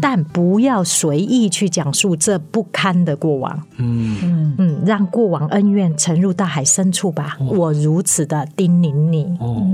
[0.01, 3.63] 但不要随意去讲述这不堪的过往。
[3.77, 7.37] 嗯嗯，让过往恩怨沉入大海深处吧。
[7.41, 9.25] 我如此的叮咛你。
[9.39, 9.67] 哦，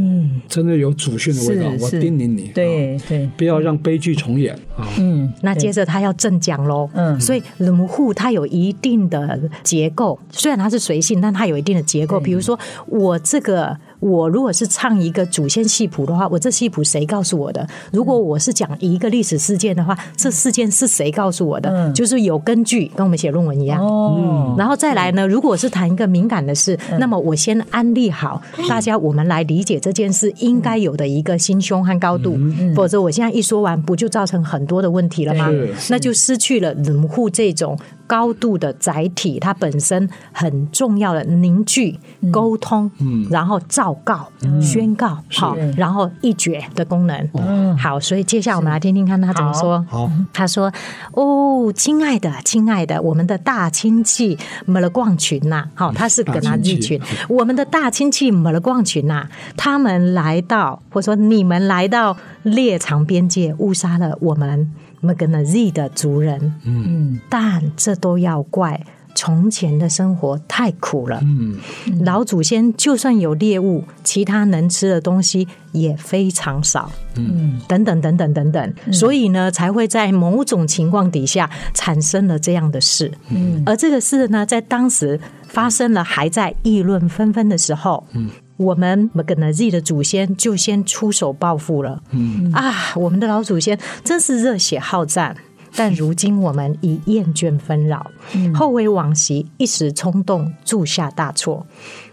[0.49, 1.71] 真的有祖训的味道。
[1.81, 4.89] 我叮咛你，对对，不要让悲剧重演啊。
[4.99, 6.89] 嗯，那接着他要正讲喽。
[6.95, 12.19] 嗯，所以人物它有一定的结构，虽然它是随性，但它有一定的结构。
[12.19, 13.77] 比如说，我这个。
[14.03, 17.65] 我如果是唱一个祖先戏谱的话，我这戏谱谁告诉我的？
[17.93, 21.71] 如果我是讲一个历史事件的话，这事件是谁告诉我的？
[21.71, 23.81] 嗯、就是有根据，跟我们写论文一样。
[23.81, 25.25] 哦，然后再来呢？
[25.25, 32.35] 如果是谈一个敏感的事，嗯、那么我先安利好大家，我们来理解这件事应该有的一个心胸和高度。
[32.37, 35.49] 嗯、否则我现在一说完，不就造成很多的问题了吗？
[35.89, 37.79] 那就失去了人户这种
[38.13, 41.99] 高度的载体，它本身很重要的凝聚、
[42.33, 43.83] 沟通，嗯，然后造。
[43.83, 44.29] 报告、
[44.61, 49.85] 宣告，好，然后一决的功能，好，所以接下来我们来听听看他怎么说。
[49.89, 50.73] 好，他说
[51.13, 64.73] ：“哦，亲爱的，亲爱的，我们的大亲戚没了逛群呐，好，他是跟他一群，我们的大亲戚没了逛群呐，他们来到，或者说你们来到猎场边界，误杀了我们
[65.03, 68.81] 摩根纳 Z 的族人，嗯，但这都要怪。”
[69.15, 71.59] 从前的生活太苦了，嗯，
[72.03, 88.31] 老祖先就算有猎物，其他能吃的东西也非常少，嗯，等等等等等等，所以呢，才会在某种情况底下产生了这样的事，嗯，而这个事呢，在当时发生了，还在议论纷纷的时候，嗯，
[88.63, 95.37] 我们 m g n a z i 的祖先就先出手报复了，嗯啊，我们的老祖先真是热血好战。
[95.75, 98.11] 但如今我们已厌倦纷扰，
[98.55, 101.67] 后悔往昔，一时冲动铸下大错。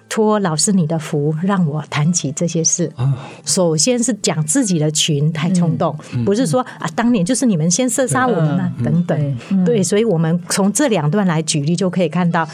[0.09, 2.91] 托老师你的福，让我谈起这些事。
[3.45, 5.95] 首先是讲自己的群太冲动，
[6.25, 9.37] 不是说啊，当年就是你们先射杀我们啊，等等。
[9.63, 12.47] 对，所以我们从这两段来举例，就可以看到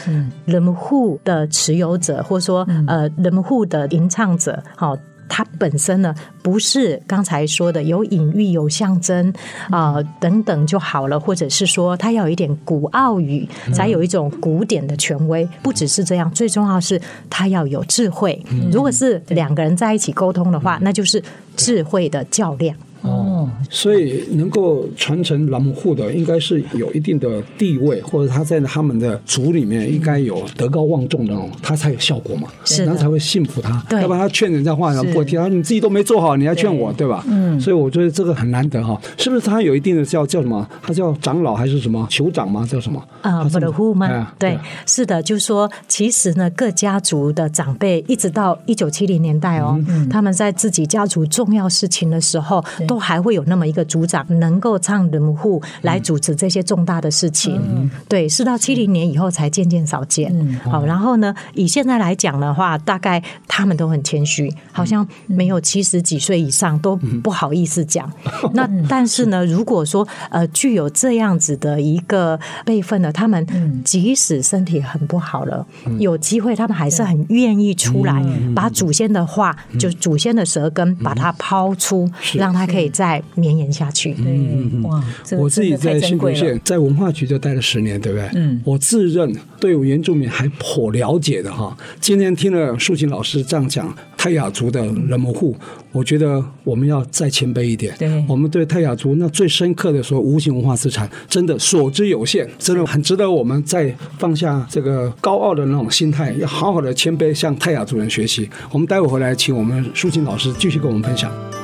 [0.44, 4.96] 人们户的持有者，或者说呃人们户的吟唱者，好。
[5.28, 9.32] 它本身呢，不是刚才说的有隐喻、有象征
[9.70, 15.48] 啊、呃、等等就好了，或者是说它要有一点古奥语，才有一种古典的权威。
[15.62, 18.40] 不只是这样，最重要是它要有智慧。
[18.70, 21.22] 如果是两个人在一起沟通的话，那就是
[21.56, 22.76] 智慧的较量。
[23.02, 33.80] 哦，所以能够传承拉姆户的，应该是有一定的地位，或者他在他们的族里面应该有德高望重的哦，他才有效果嘛，是，然后才会信服他。
[33.88, 35.38] 对，要不然他劝人家话，不会听。
[35.38, 37.24] 他说你自己都没做好，你还劝我，对吧？
[37.28, 39.00] 嗯，所以我觉得这个很难得哈。
[39.16, 40.68] 是不是他有一定的叫叫什么？
[40.82, 42.66] 他叫长老还是什么酋长吗？
[42.68, 43.00] 叫什么？
[43.22, 44.32] 啊，摩勒户吗？
[44.36, 49.78] 对，是的，就是说，其实呢，各家族的长辈一直到一九七零年代哦，
[50.10, 52.95] 他们在自己家族重要事情的时候都。
[52.98, 60.30] 还会有那么一个组长能够唱人户来主持这些重大的事情，嗯、对，是到七零年以后才渐渐少见。
[60.32, 68.10] 嗯、好，然后呢，以现在来讲的话，大概他们都很谦虚，好像没有七十几岁以上都不好意思讲。
[68.44, 73.46] 嗯、那但是呢，如果说呃具有这样子的一个辈分的，他们
[73.84, 82.75] 即使身体很不好了，嗯、有机会他们还是很愿意出来，把祖先的话，嗯、就祖先的舌根，把它抛出，嗯、让他可以。
[82.90, 84.14] 再绵延下去。
[84.18, 85.02] 嗯，哇！
[85.38, 88.28] 我自己在新竹县在文化局就待了十年，对不对？
[88.34, 91.76] 嗯，我自认对原住民还颇了解的哈。
[92.00, 95.56] 今天听了素琴老师这样讲泰雅族的人们户，
[95.92, 97.94] 我觉得我们要再谦卑一点。
[97.98, 108.48] 对，我们对泰雅族那最深刻的说无形文化资产，真的所知有限，真的很值得我们再放下这个高傲的那种心态，要好好的谦卑向泰雅族人学习。
[108.70, 111.55] 我们待会回来，请我们素琴老师继续跟我们分享。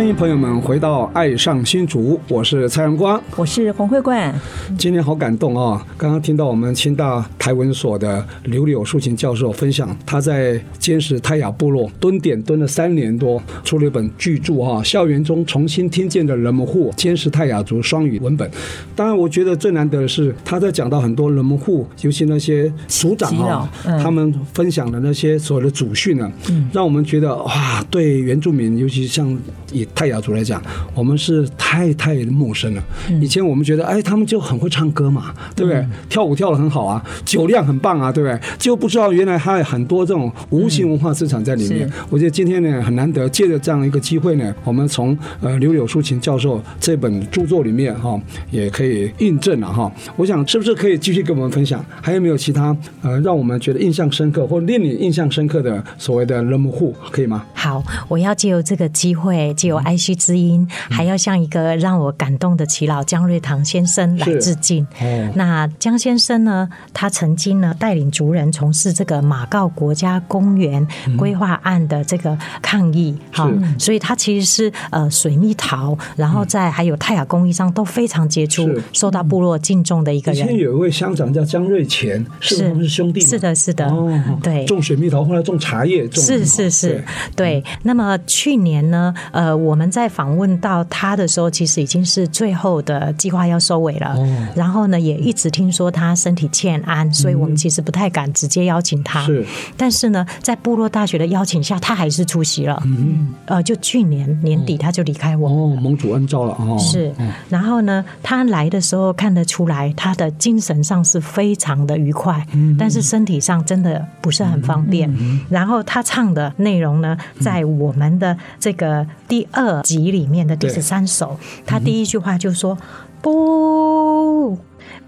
[0.00, 4.34] 欢迎朋友们回到《爱上新竹》，我是蔡阳光，我是洪慧冠。
[4.78, 5.82] 今天好感动啊、哦！
[5.98, 18.50] 刚刚听到我们清大台文所的刘柳淑琴教授分享，他在监视泰雅部落蹲点蹲了三年多，出了一本巨著哈、哦，校园中重新听见的人们户监视泰雅族双语文本。
[18.96, 29.38] 当然，我觉得最难得的是他在讲到很多人们户，尤其那些族长啊、哦，嗯、他们分享的那些所有的祖训呢，嗯、让我们觉得哇，对原住民，尤其像
[29.72, 30.62] 以泰雅族来讲，
[30.94, 32.82] 我们是太太陌生了。
[33.20, 35.80] 以前我们觉得，哎，他们就很会唱歌嘛，对不对？
[35.80, 38.38] 嗯、跳舞跳得很好啊，酒量很棒啊，对不对？
[38.58, 41.86] 就不知道原来还有很多这种无形文化资产在里面。
[41.88, 48.20] 嗯、我觉得今天呢，很难得，借着这样一个机会呢，我们从呃刘柳淑琴教授这本著作里面哈、哦，
[48.50, 49.90] 也可以印证了哈。
[50.16, 51.84] 我想是不是可以继续跟我们分享？
[52.00, 57.44] 还有没有其他呃让我们觉得印象深刻或令你印象深刻的所谓的人们户，可以吗？
[57.54, 64.84] 好，我要借由这个机会，借由爱惜之音，嗯、还要向一个让我感动的耆老江瑞堂先生来致敬。
[65.00, 70.86] 哦、那江先生呢，他曾经呢带领族人从事这个马告国家公园
[71.18, 80.40] 规划案的这个抗议，好、嗯哦，所以他其实是呃水蜜桃，然后在还有泰雅公益上都非常杰出，受到部落敬重的一个人。
[80.40, 87.04] 以前有一位乡长叫江瑞前，是是，是兄弟，是的，是的，哦、对，种水蜜桃，后来种茶叶，种是是是，
[87.36, 87.50] 对。
[87.50, 87.64] 对。
[87.82, 94.14] 那么去年呢，呃，我们在访问到他的时候，其实已经是最后的计划要收尾了。
[94.16, 99.24] 哦、然后呢，也一直听说他身体欠安，嗯、所以我们其实不太敢直接邀请他。
[99.26, 99.44] 是，
[99.76, 102.80] 但是呢，在部落大学的邀请下，他还是出席了。
[102.84, 105.48] 嗯，呃，就去年年底他就离开我。
[105.48, 106.78] 们哦，蒙主恩召了哦。
[106.78, 107.12] 是，
[107.48, 115.10] 然后呢，他来的时候看得出来，他的精神上是非常的愉快，嗯、但是身体上真的不是很方便。
[115.18, 122.76] 嗯、然后他唱的内容呢，在我们的这个第二集里面的第十三首，他第一句话就说
[123.22, 124.58] ：“不，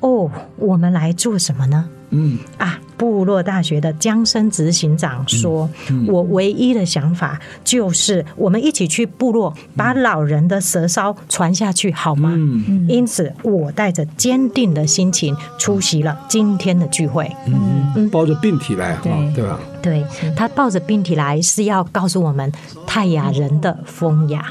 [0.00, 2.78] 哦，我们来做什么呢？”嗯啊。
[3.02, 5.68] 部落大学的江生执行长说
[6.06, 17.28] ：“我唯一的想法就是，我们一起去部落，把老人的舌烧传下去，好吗？”嗯因此，我带着坚定的心情出席了今天的聚会。
[17.46, 18.96] 嗯，抱着病体来，
[19.34, 19.58] 对吧？
[19.82, 20.06] 对，
[20.36, 22.52] 他抱着病体来是要告诉我们
[22.86, 24.46] 泰雅人的风雅，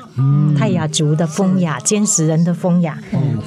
[0.58, 2.98] 泰雅族的风雅，坚持人的风雅。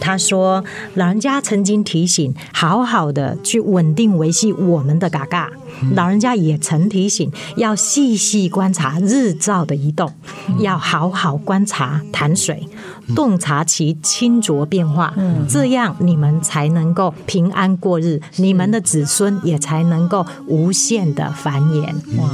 [0.01, 0.64] 他说
[0.95, 5.51] ：“老人家曾经提醒，好好的去稳定维系我们。”的嘎嘎，
[5.93, 10.12] 老人家也曾提醒，要细细观察日照的移动，
[10.59, 12.68] 要好好观察潭水，
[13.14, 15.14] 洞察其清浊变化，
[15.49, 21.85] 这样你们才能够平安过日，你们的子孙也才能够无限的繁衍。
[22.18, 22.30] 哇，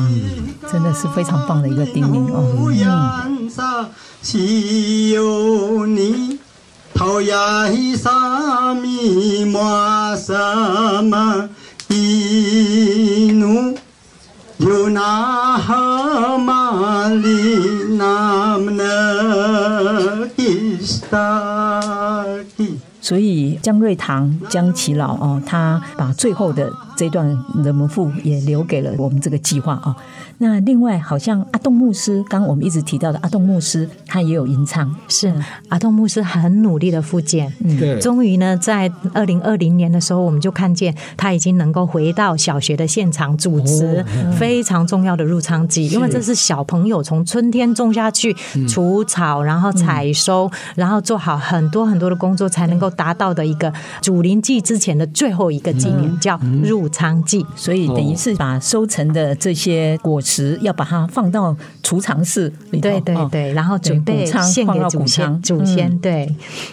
[0.70, 2.44] 真的是非常棒的一个叮咛哦。
[2.56, 2.70] 嗯。
[4.22, 5.14] 一
[14.60, 22.22] 有那哈玛丽那么的伊斯塔
[22.58, 27.26] 蒂，所以姜瑞堂江其老哦，他把最后的这段
[27.64, 29.96] 人们赋也留给了我们这个计划啊。
[30.36, 34.94] 那另外，好像阿栋牧师，刚刚我们一直提到的阿栋牧师，他也有吟唱。
[35.08, 35.32] 是
[35.70, 37.98] 阿栋牧师很努力的复健，嗯，对。
[38.00, 44.04] 终于呢，在二零二零年的时候，我们就看见他已经能够回到小学的现场主持
[44.38, 48.36] 非常重要的入仓祭，因为这是小朋友从春天种下去
[48.68, 53.72] 除草，然后采收，然后做好很多很多的工作，才能够达到的一个
[54.02, 57.44] 主林祭之前的最后一个纪念，叫入仓祭。
[57.56, 60.58] 所以等于是把收成的这些果实。
[60.60, 65.40] 要把它放到储藏室里头，对对对，然后准备献给祖先。
[65.42, 66.28] 祖先对，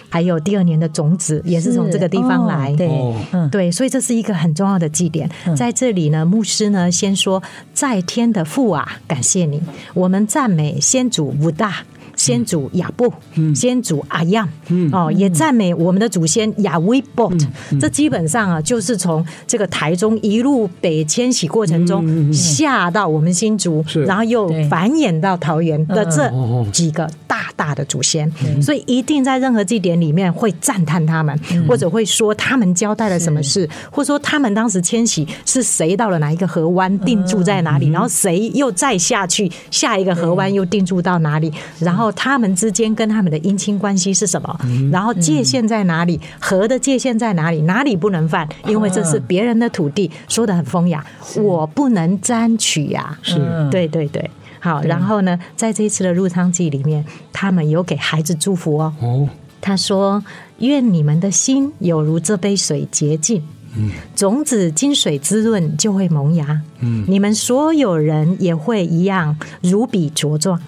[0.08, 2.88] 还有第二年的种子也是从这个地方来，对，
[3.32, 5.30] 嗯，对，所以这是一个很重要的祭典。
[5.56, 7.42] 在这里呢，牧师呢先说：
[7.72, 9.62] 在天的父啊，感谢你，
[9.94, 11.84] 我们赞美先祖武大。
[12.18, 13.10] 先祖亚布，
[13.54, 14.46] 先祖阿样，
[14.92, 17.46] 哦，也赞美我们的祖先亚威博特。
[17.80, 26.28] 这基本上啊，就是从这个台中一路北迁徙过程中下到我们新竹，然后又繁衍到桃园的这
[26.72, 31.38] 几个大大的祖先，所以一定在任何祭典里面会赞叹他们，
[31.68, 42.07] 或者会说他们交代了什么事，或者说他们当时迁徙是谁到了哪一个河湾定住在哪里，然后谁又再下去下一个河湾又定住到哪里，然后。
[42.12, 44.60] 他们之间跟他们的姻亲关系是什么？
[44.90, 46.20] 然后界限在哪里？
[46.40, 47.62] 河的界限在哪里？
[47.62, 48.48] 哪里不能犯？
[48.66, 51.04] 因为这是别人的土地，说的很风雅，
[51.36, 53.18] 我不能沾取呀。
[53.22, 53.36] 是，
[53.70, 54.30] 对对对。
[54.60, 58.92] 好，然后呢，在这一次的入仓记里面，他们有给孩子祝福哦。
[59.00, 59.28] 哦，
[59.60, 60.22] 他说
[60.58, 63.40] ：“愿你们的心有如这杯水洁净，
[63.76, 70.60] 嗯，种子经水滋润就会萌芽，嗯，你们所有人也会一样如彼茁壮。”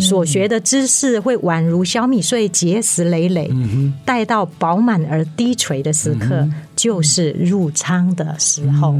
[0.00, 3.50] 所学的知识会宛如小米穗结实累累，
[4.04, 8.94] 待到饱满而低垂的时刻，就是入仓的时候。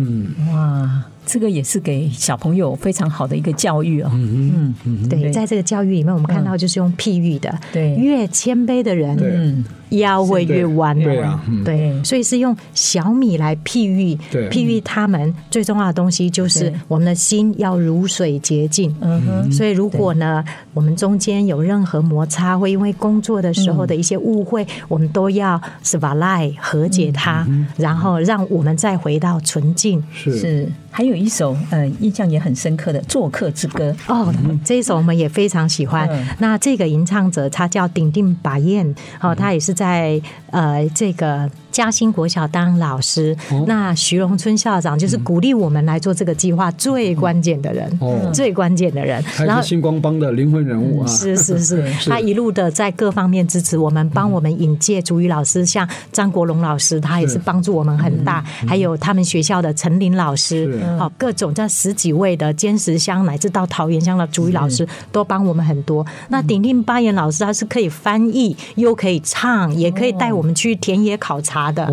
[0.52, 1.04] 哇！
[1.32, 4.10] 这个也是给小朋友非常好的一个教育哦。
[4.12, 10.94] 嗯嗯，对，在这个教育里面，我们看到就是用譬喻的，对，越谦卑的人，嗯，腰会越弯。
[10.98, 14.14] 对啊，对，所以是用小米来譬喻，
[14.50, 18.94] 譬喻他们最重要的东西就是我们的心要如水洁净。
[19.00, 27.46] 嗯哼，所以如果呢，我们中间有任何摩擦，会因为工作的时候的一些误会，我们都要是把赖和解它，
[27.78, 30.04] 然后让我们再回到纯净。
[30.12, 30.36] 是。
[30.36, 30.68] 是。
[30.92, 34.32] 还有一首呃，印象也很深刻的《做客之歌》哦，
[34.64, 36.06] 这一首我们也非常喜欢。
[36.12, 40.20] 嗯、那这个吟唱者他叫鼎鼎把彦，哦，他也是在
[40.50, 41.50] 呃这个。
[41.72, 47.90] 嘉兴国小当老师，那徐荣春校长就是鼓励我们来做这个计划最关键的人，
[48.32, 49.24] 最关键的人。
[49.38, 58.44] 然后星光帮的灵魂人物啊，是是 是，他一路的在各方面支持我们，帮我们引介主语老师，像张国荣老师，他也是帮助我们很大。
[58.68, 66.04] 还有他们学校的陈林老师，好，各种这十几位的尖石乡乃至到桃园乡的主语老师都帮我们很多。
[66.28, 71.61] 那鼎定巴彦老师他是可以翻译，又可以唱，也可以带我们去田野考察。
[71.70, 71.84] 的，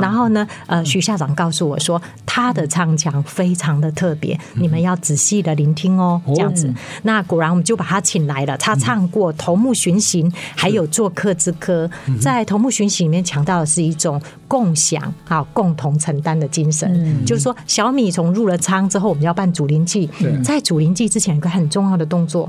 [0.00, 6.72] 然后呢，呃，徐校长告诉我说，他的唱腔非常的特别，你们要仔细的聆听哦，这样子。
[7.02, 11.90] 那果然我们就把他请来了，他唱过《头目巡行》，还有《做客之歌》。
[12.20, 17.24] 在《头目巡行》里面强调的是一种共享啊，共同承担的精神。
[17.24, 20.08] 就是说，小米从入了仓之后，我们要办主灵祭，
[20.44, 22.48] 在主灵祭之前有个很重要的动作。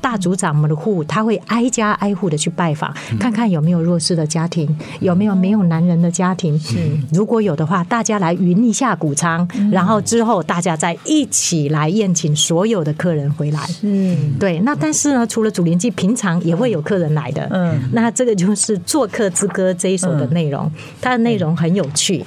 [0.00, 6.58] 大组长们的户，他会挨家挨户的去拜访，看看有没有弱势的家庭，有没有没有男人的家庭。
[6.58, 6.76] 是，
[7.12, 13.60] 如果有的话，大家来匀一下谷仓，然后之后大家再一起来宴请所有的客人回来。
[13.82, 14.60] 嗯，对。
[14.60, 17.48] 那但是呢，除了祖灵祭，平常也会有客人来的。
[17.50, 20.70] 嗯，那这个就是做客之歌这一首的内容，
[21.00, 22.24] 它的内容很有趣。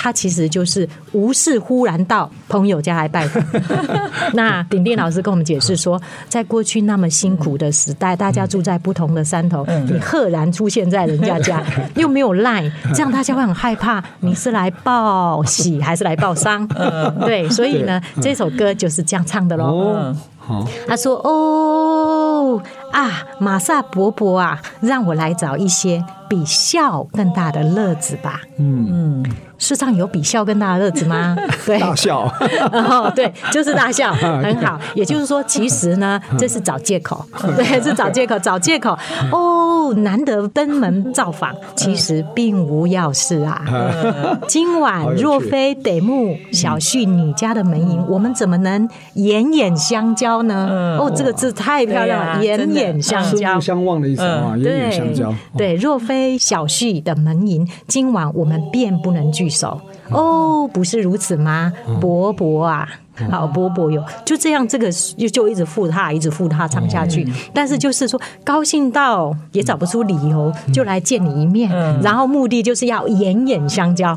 [0.00, 3.42] 他其实就是无事忽然到朋友家来拜访。
[4.32, 11.60] 那鼎鼎老师跟我们解释说，在过去那么辛苦的时代，大家住在不同的山头，你赫然出现在人家家，
[11.96, 14.02] 又没有赖，这样大家会很害怕。
[14.20, 16.64] 你是来报喜还是来报丧？
[17.26, 20.14] 对，所以呢，这首歌就是这样唱的喽。
[20.86, 29.26] 他说：“哦啊，玛萨伯伯啊，让我来找一些比笑更大的乐子吧。”嗯嗯。
[29.68, 31.36] 世上有比笑更大的乐子吗？
[31.66, 32.20] 对，大笑。
[32.72, 34.80] 哦，对，就是大笑， 很好。
[34.94, 37.22] 也就是说，其实呢，这是找借口，
[37.54, 38.96] 对，是找借口，找借口。
[39.30, 43.62] 哦，难得登门造访，其实并无要事啊。
[44.46, 50.96] 今晚若非得慕小旭你家的门迎，我们怎么能眼眼相交呢？
[50.98, 55.34] 哦，这个字太漂亮了，眼眼相交，相望的意思啊，眼眼相交。
[55.58, 59.46] 对，若非小旭的门迎，今晚我们便不能聚。
[59.58, 59.80] 手
[60.10, 61.72] 哦，不是如此吗？
[62.00, 62.88] 伯伯啊。
[63.30, 67.26] 好，波波有就这样，这个就就一直附他，一直附他唱下去。
[67.52, 74.16] 但是就是说，高兴到也找不出理由，就来见你一面，然后目的就是要眼眼相交，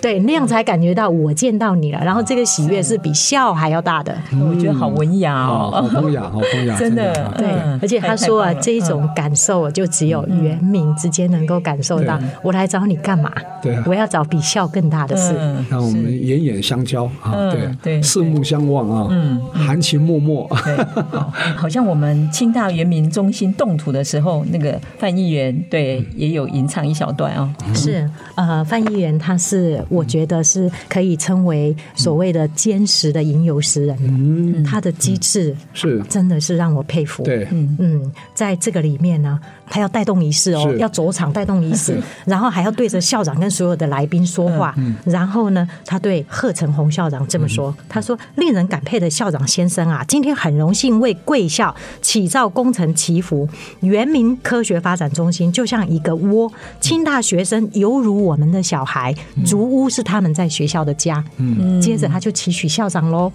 [0.00, 2.00] 对，那样才感觉到我见到你了。
[2.02, 4.16] 然后这个喜悦是比笑还要大的，
[4.48, 7.48] 我觉得好文雅哦，好优雅，好优雅， 真的对。
[7.82, 12.18] 而且他说啊，这一种感受就只有原民之间能够感受到。
[12.42, 13.30] 我来找你干嘛？
[13.62, 15.34] 对，我要找比笑更大的事。
[15.68, 18.29] 那我们眼眼相交啊，对对，是。
[18.30, 20.46] 目相望啊，嗯，含情脉脉。
[20.64, 20.76] 对，
[21.10, 27.52] 好，好像我们清大原民中心动土的时候，那个范议员对也有吟唱一小段哦。
[27.74, 36.00] 是，呃，范议员他是我觉得是可以称为所谓的坚实的吟游诗人，嗯，他的机智是。
[36.08, 37.22] 真的是让我佩服。
[37.22, 37.76] 对，嗯。
[37.78, 39.38] 嗯，在这个里面呢。
[39.70, 41.96] 他要带动仪式哦，要走场带动仪式，
[42.26, 44.74] 然后还要对着校长跟所有的来宾说话。
[45.04, 53.48] 然后呢，他对贺成红校长这么说：“他说，令人感佩的校长先生啊，今天很荣幸为贵校起造工程祈福。
[53.80, 56.50] 原民科学发展中心就像一个窝，
[56.80, 59.14] 清大学生犹如我们的小孩，
[59.46, 63.30] 竹屋是他们在学校的家。”嗯接着他就期许校长喽。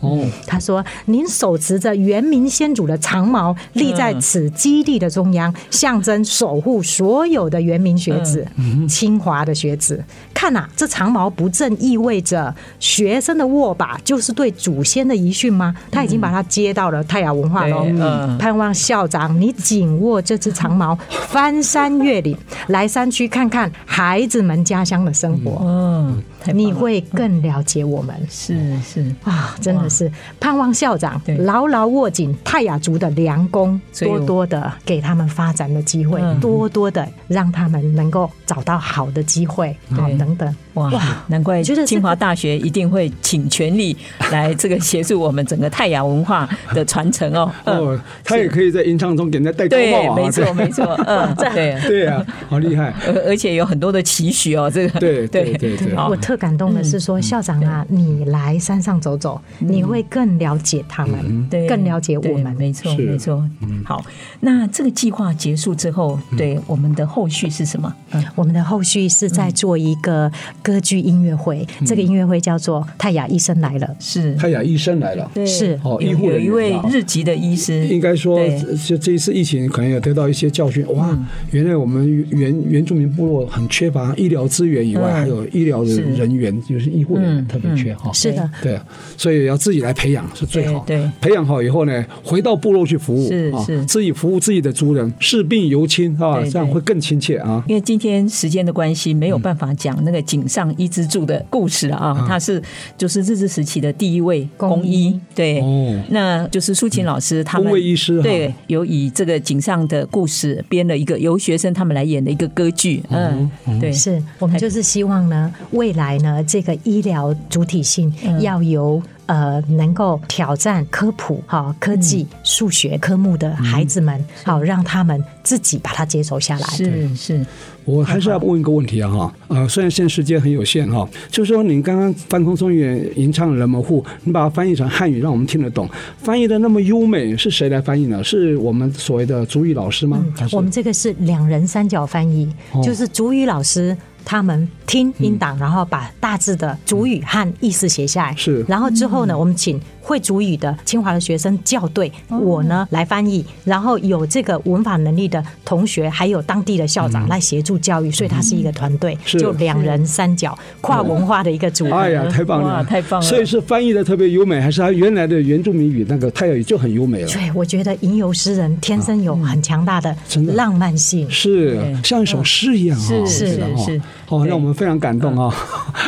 [0.45, 8.45] 他说：“您手持着原民先祖的长矛，立在此基地的中央，象征。”守护所有的原民学子，
[8.89, 10.03] 清华的学子，
[10.33, 15.73] 看呐，这长矛不正意味着学生的握把就是对祖先的遗训吗？
[15.91, 17.85] 他已经把它接到了泰雅文化喽。
[17.87, 20.97] 嗯，盼望校长你紧握这只长矛，
[21.29, 25.61] 翻山越岭来山区看看孩子们家乡的生活。
[25.63, 26.23] 嗯，
[26.53, 28.15] 你会更了解我们。
[28.29, 29.05] 是是。
[29.23, 30.11] 啊，真的是。
[30.39, 40.55] 盼望校长牢牢握紧泰雅族的良弓，多多的给他们发展的机会，多多的让他们能够找到好的机会，好等等。
[40.75, 40.91] 哇，
[41.27, 43.95] 难怪就是清华大学一定会倾全力
[44.31, 47.51] 来这个协助我们整个泰雅文化的传承哦。
[47.65, 50.15] 哦，他也可以在吟唱中给人家戴高帽啊。
[50.15, 52.93] 没错没错，嗯， 对对啊， 好厉害。
[53.07, 55.95] 而而且有很多的期许哦，这个对对对对。
[56.09, 62.53] 我特感动的是说，校长啊，你来山上走走，你会更了解他们，对，更了解我们。
[62.57, 63.41] 没错没错。
[63.85, 64.03] 好，
[64.41, 67.93] 那这个计划结束之后，对我们的后续是什么？
[68.35, 70.29] 我们的后续是在做一个。
[70.65, 74.33] 歌剧音乐会，这个音乐会叫做《泰雅医生来了》，是。
[74.33, 75.79] 泰雅医生来了，是。
[75.83, 78.39] 哦，医护有一位日籍的医师，应该说，
[78.83, 80.83] 就这一次疫情可能也得到一些教训。
[80.95, 81.15] 哇，
[81.51, 88.11] 原来我们原原住民部落很缺乏医疗资源以外，还有医疗的人员，就是医护人员特别缺哈。
[88.11, 88.79] 是的，对，
[89.15, 90.83] 所以要自己来培养是最好。
[90.87, 97.63] 对，培养好以后呢，回到部落去服务，是是，自己服务自己的族人，视病由亲啊，这样会更亲切啊。
[97.67, 101.35] 因为今天时间的关系，没有办法讲那个井上医之助的。
[101.49, 102.61] 故事啊，他是
[102.97, 105.61] 就是日治时期的第一位公医，对，
[106.09, 113.49] 那就是苏秦老师他们医师对，有以这个井上的故事编了一个由学生他们来演的一个歌剧，嗯，
[113.79, 119.01] 对，是我们就是希望呢，未来呢，这个医疗主体性要由。
[119.27, 126.67] 呃，能够挑战科普、哈科技、数学科目的孩子们，好让他们自己把它接手下来。
[126.67, 127.45] 是是，
[127.85, 138.23] 我还是要问一个问题啊哈，呃，虽然现在时间很有限哈，就是说您刚刚翻空中原吟唱人们户，你把它翻译成汉语，让我们听得懂，翻译的那么优美，是谁来翻译呢？
[138.23, 140.23] 是我们所谓的主语老师吗？
[140.51, 142.47] 我们这个是两人三角翻译，
[142.83, 143.95] 就是主语老师。
[144.25, 148.35] 他们听音档，然后把大致的主语和意思写下来。
[148.35, 149.79] 是，然后之后呢，我们请。
[150.05, 161.95] 会主语的清华的学生校对，我呢来翻译，然后有这个文法能力的同学，还有当地的校长来协助教育，所以它是一个团队，就两人三角跨文化的一个组合。
[161.95, 163.25] 哎呀，太棒了，太棒了！
[163.25, 167.27] 所以是翻译的特别优美，还是他原来的原住民语那个泰雅语就很优美了？
[167.27, 170.15] 对，我觉得吟游诗人天生有很强大的
[170.53, 173.07] 浪漫性，是像一首诗一样啊！
[173.07, 175.53] 是是是，好，让我们非常感动啊！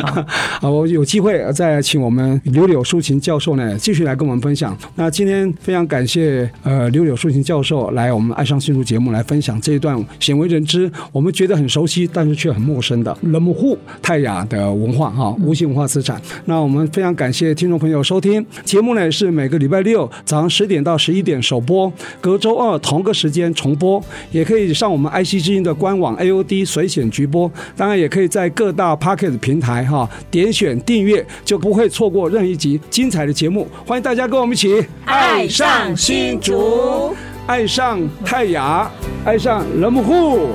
[0.60, 3.76] 啊，我有机会再请我们柳柳淑琴教授呢。
[3.78, 4.76] 继续来跟我们分享。
[4.96, 16.20] 那今天非常感谢呃柳柳淑琴教授来我们爱上新竹节目来分享这一段鲜为人知，我们觉得很熟悉，但是却很陌生的人们户泰雅的文化哈，无形文化资产。
[16.46, 24.02] 那我们非常感谢听众朋友收听节目呢，是每个礼拜六早上十点到十一点首播，隔周二同个时间重播，
[24.32, 33.68] 也可以上我们爱惜之音的官网 AOD 随选直播，当然也可以在各大 Pocket 平台哈点选订阅，就不会错过任一集精彩的节目。
[33.86, 37.14] 欢迎大家跟我们一起爱上新竹，
[37.46, 38.90] 爱上泰雅，
[39.24, 40.50] 爱上人们户。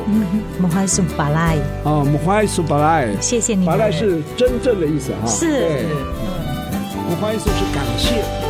[0.60, 3.66] 木怀苏巴莱啊，木怀苏巴赖，谢谢你。
[3.66, 5.86] 巴赖是真正的意思哈，是。
[7.10, 8.43] 木怀苏是感谢。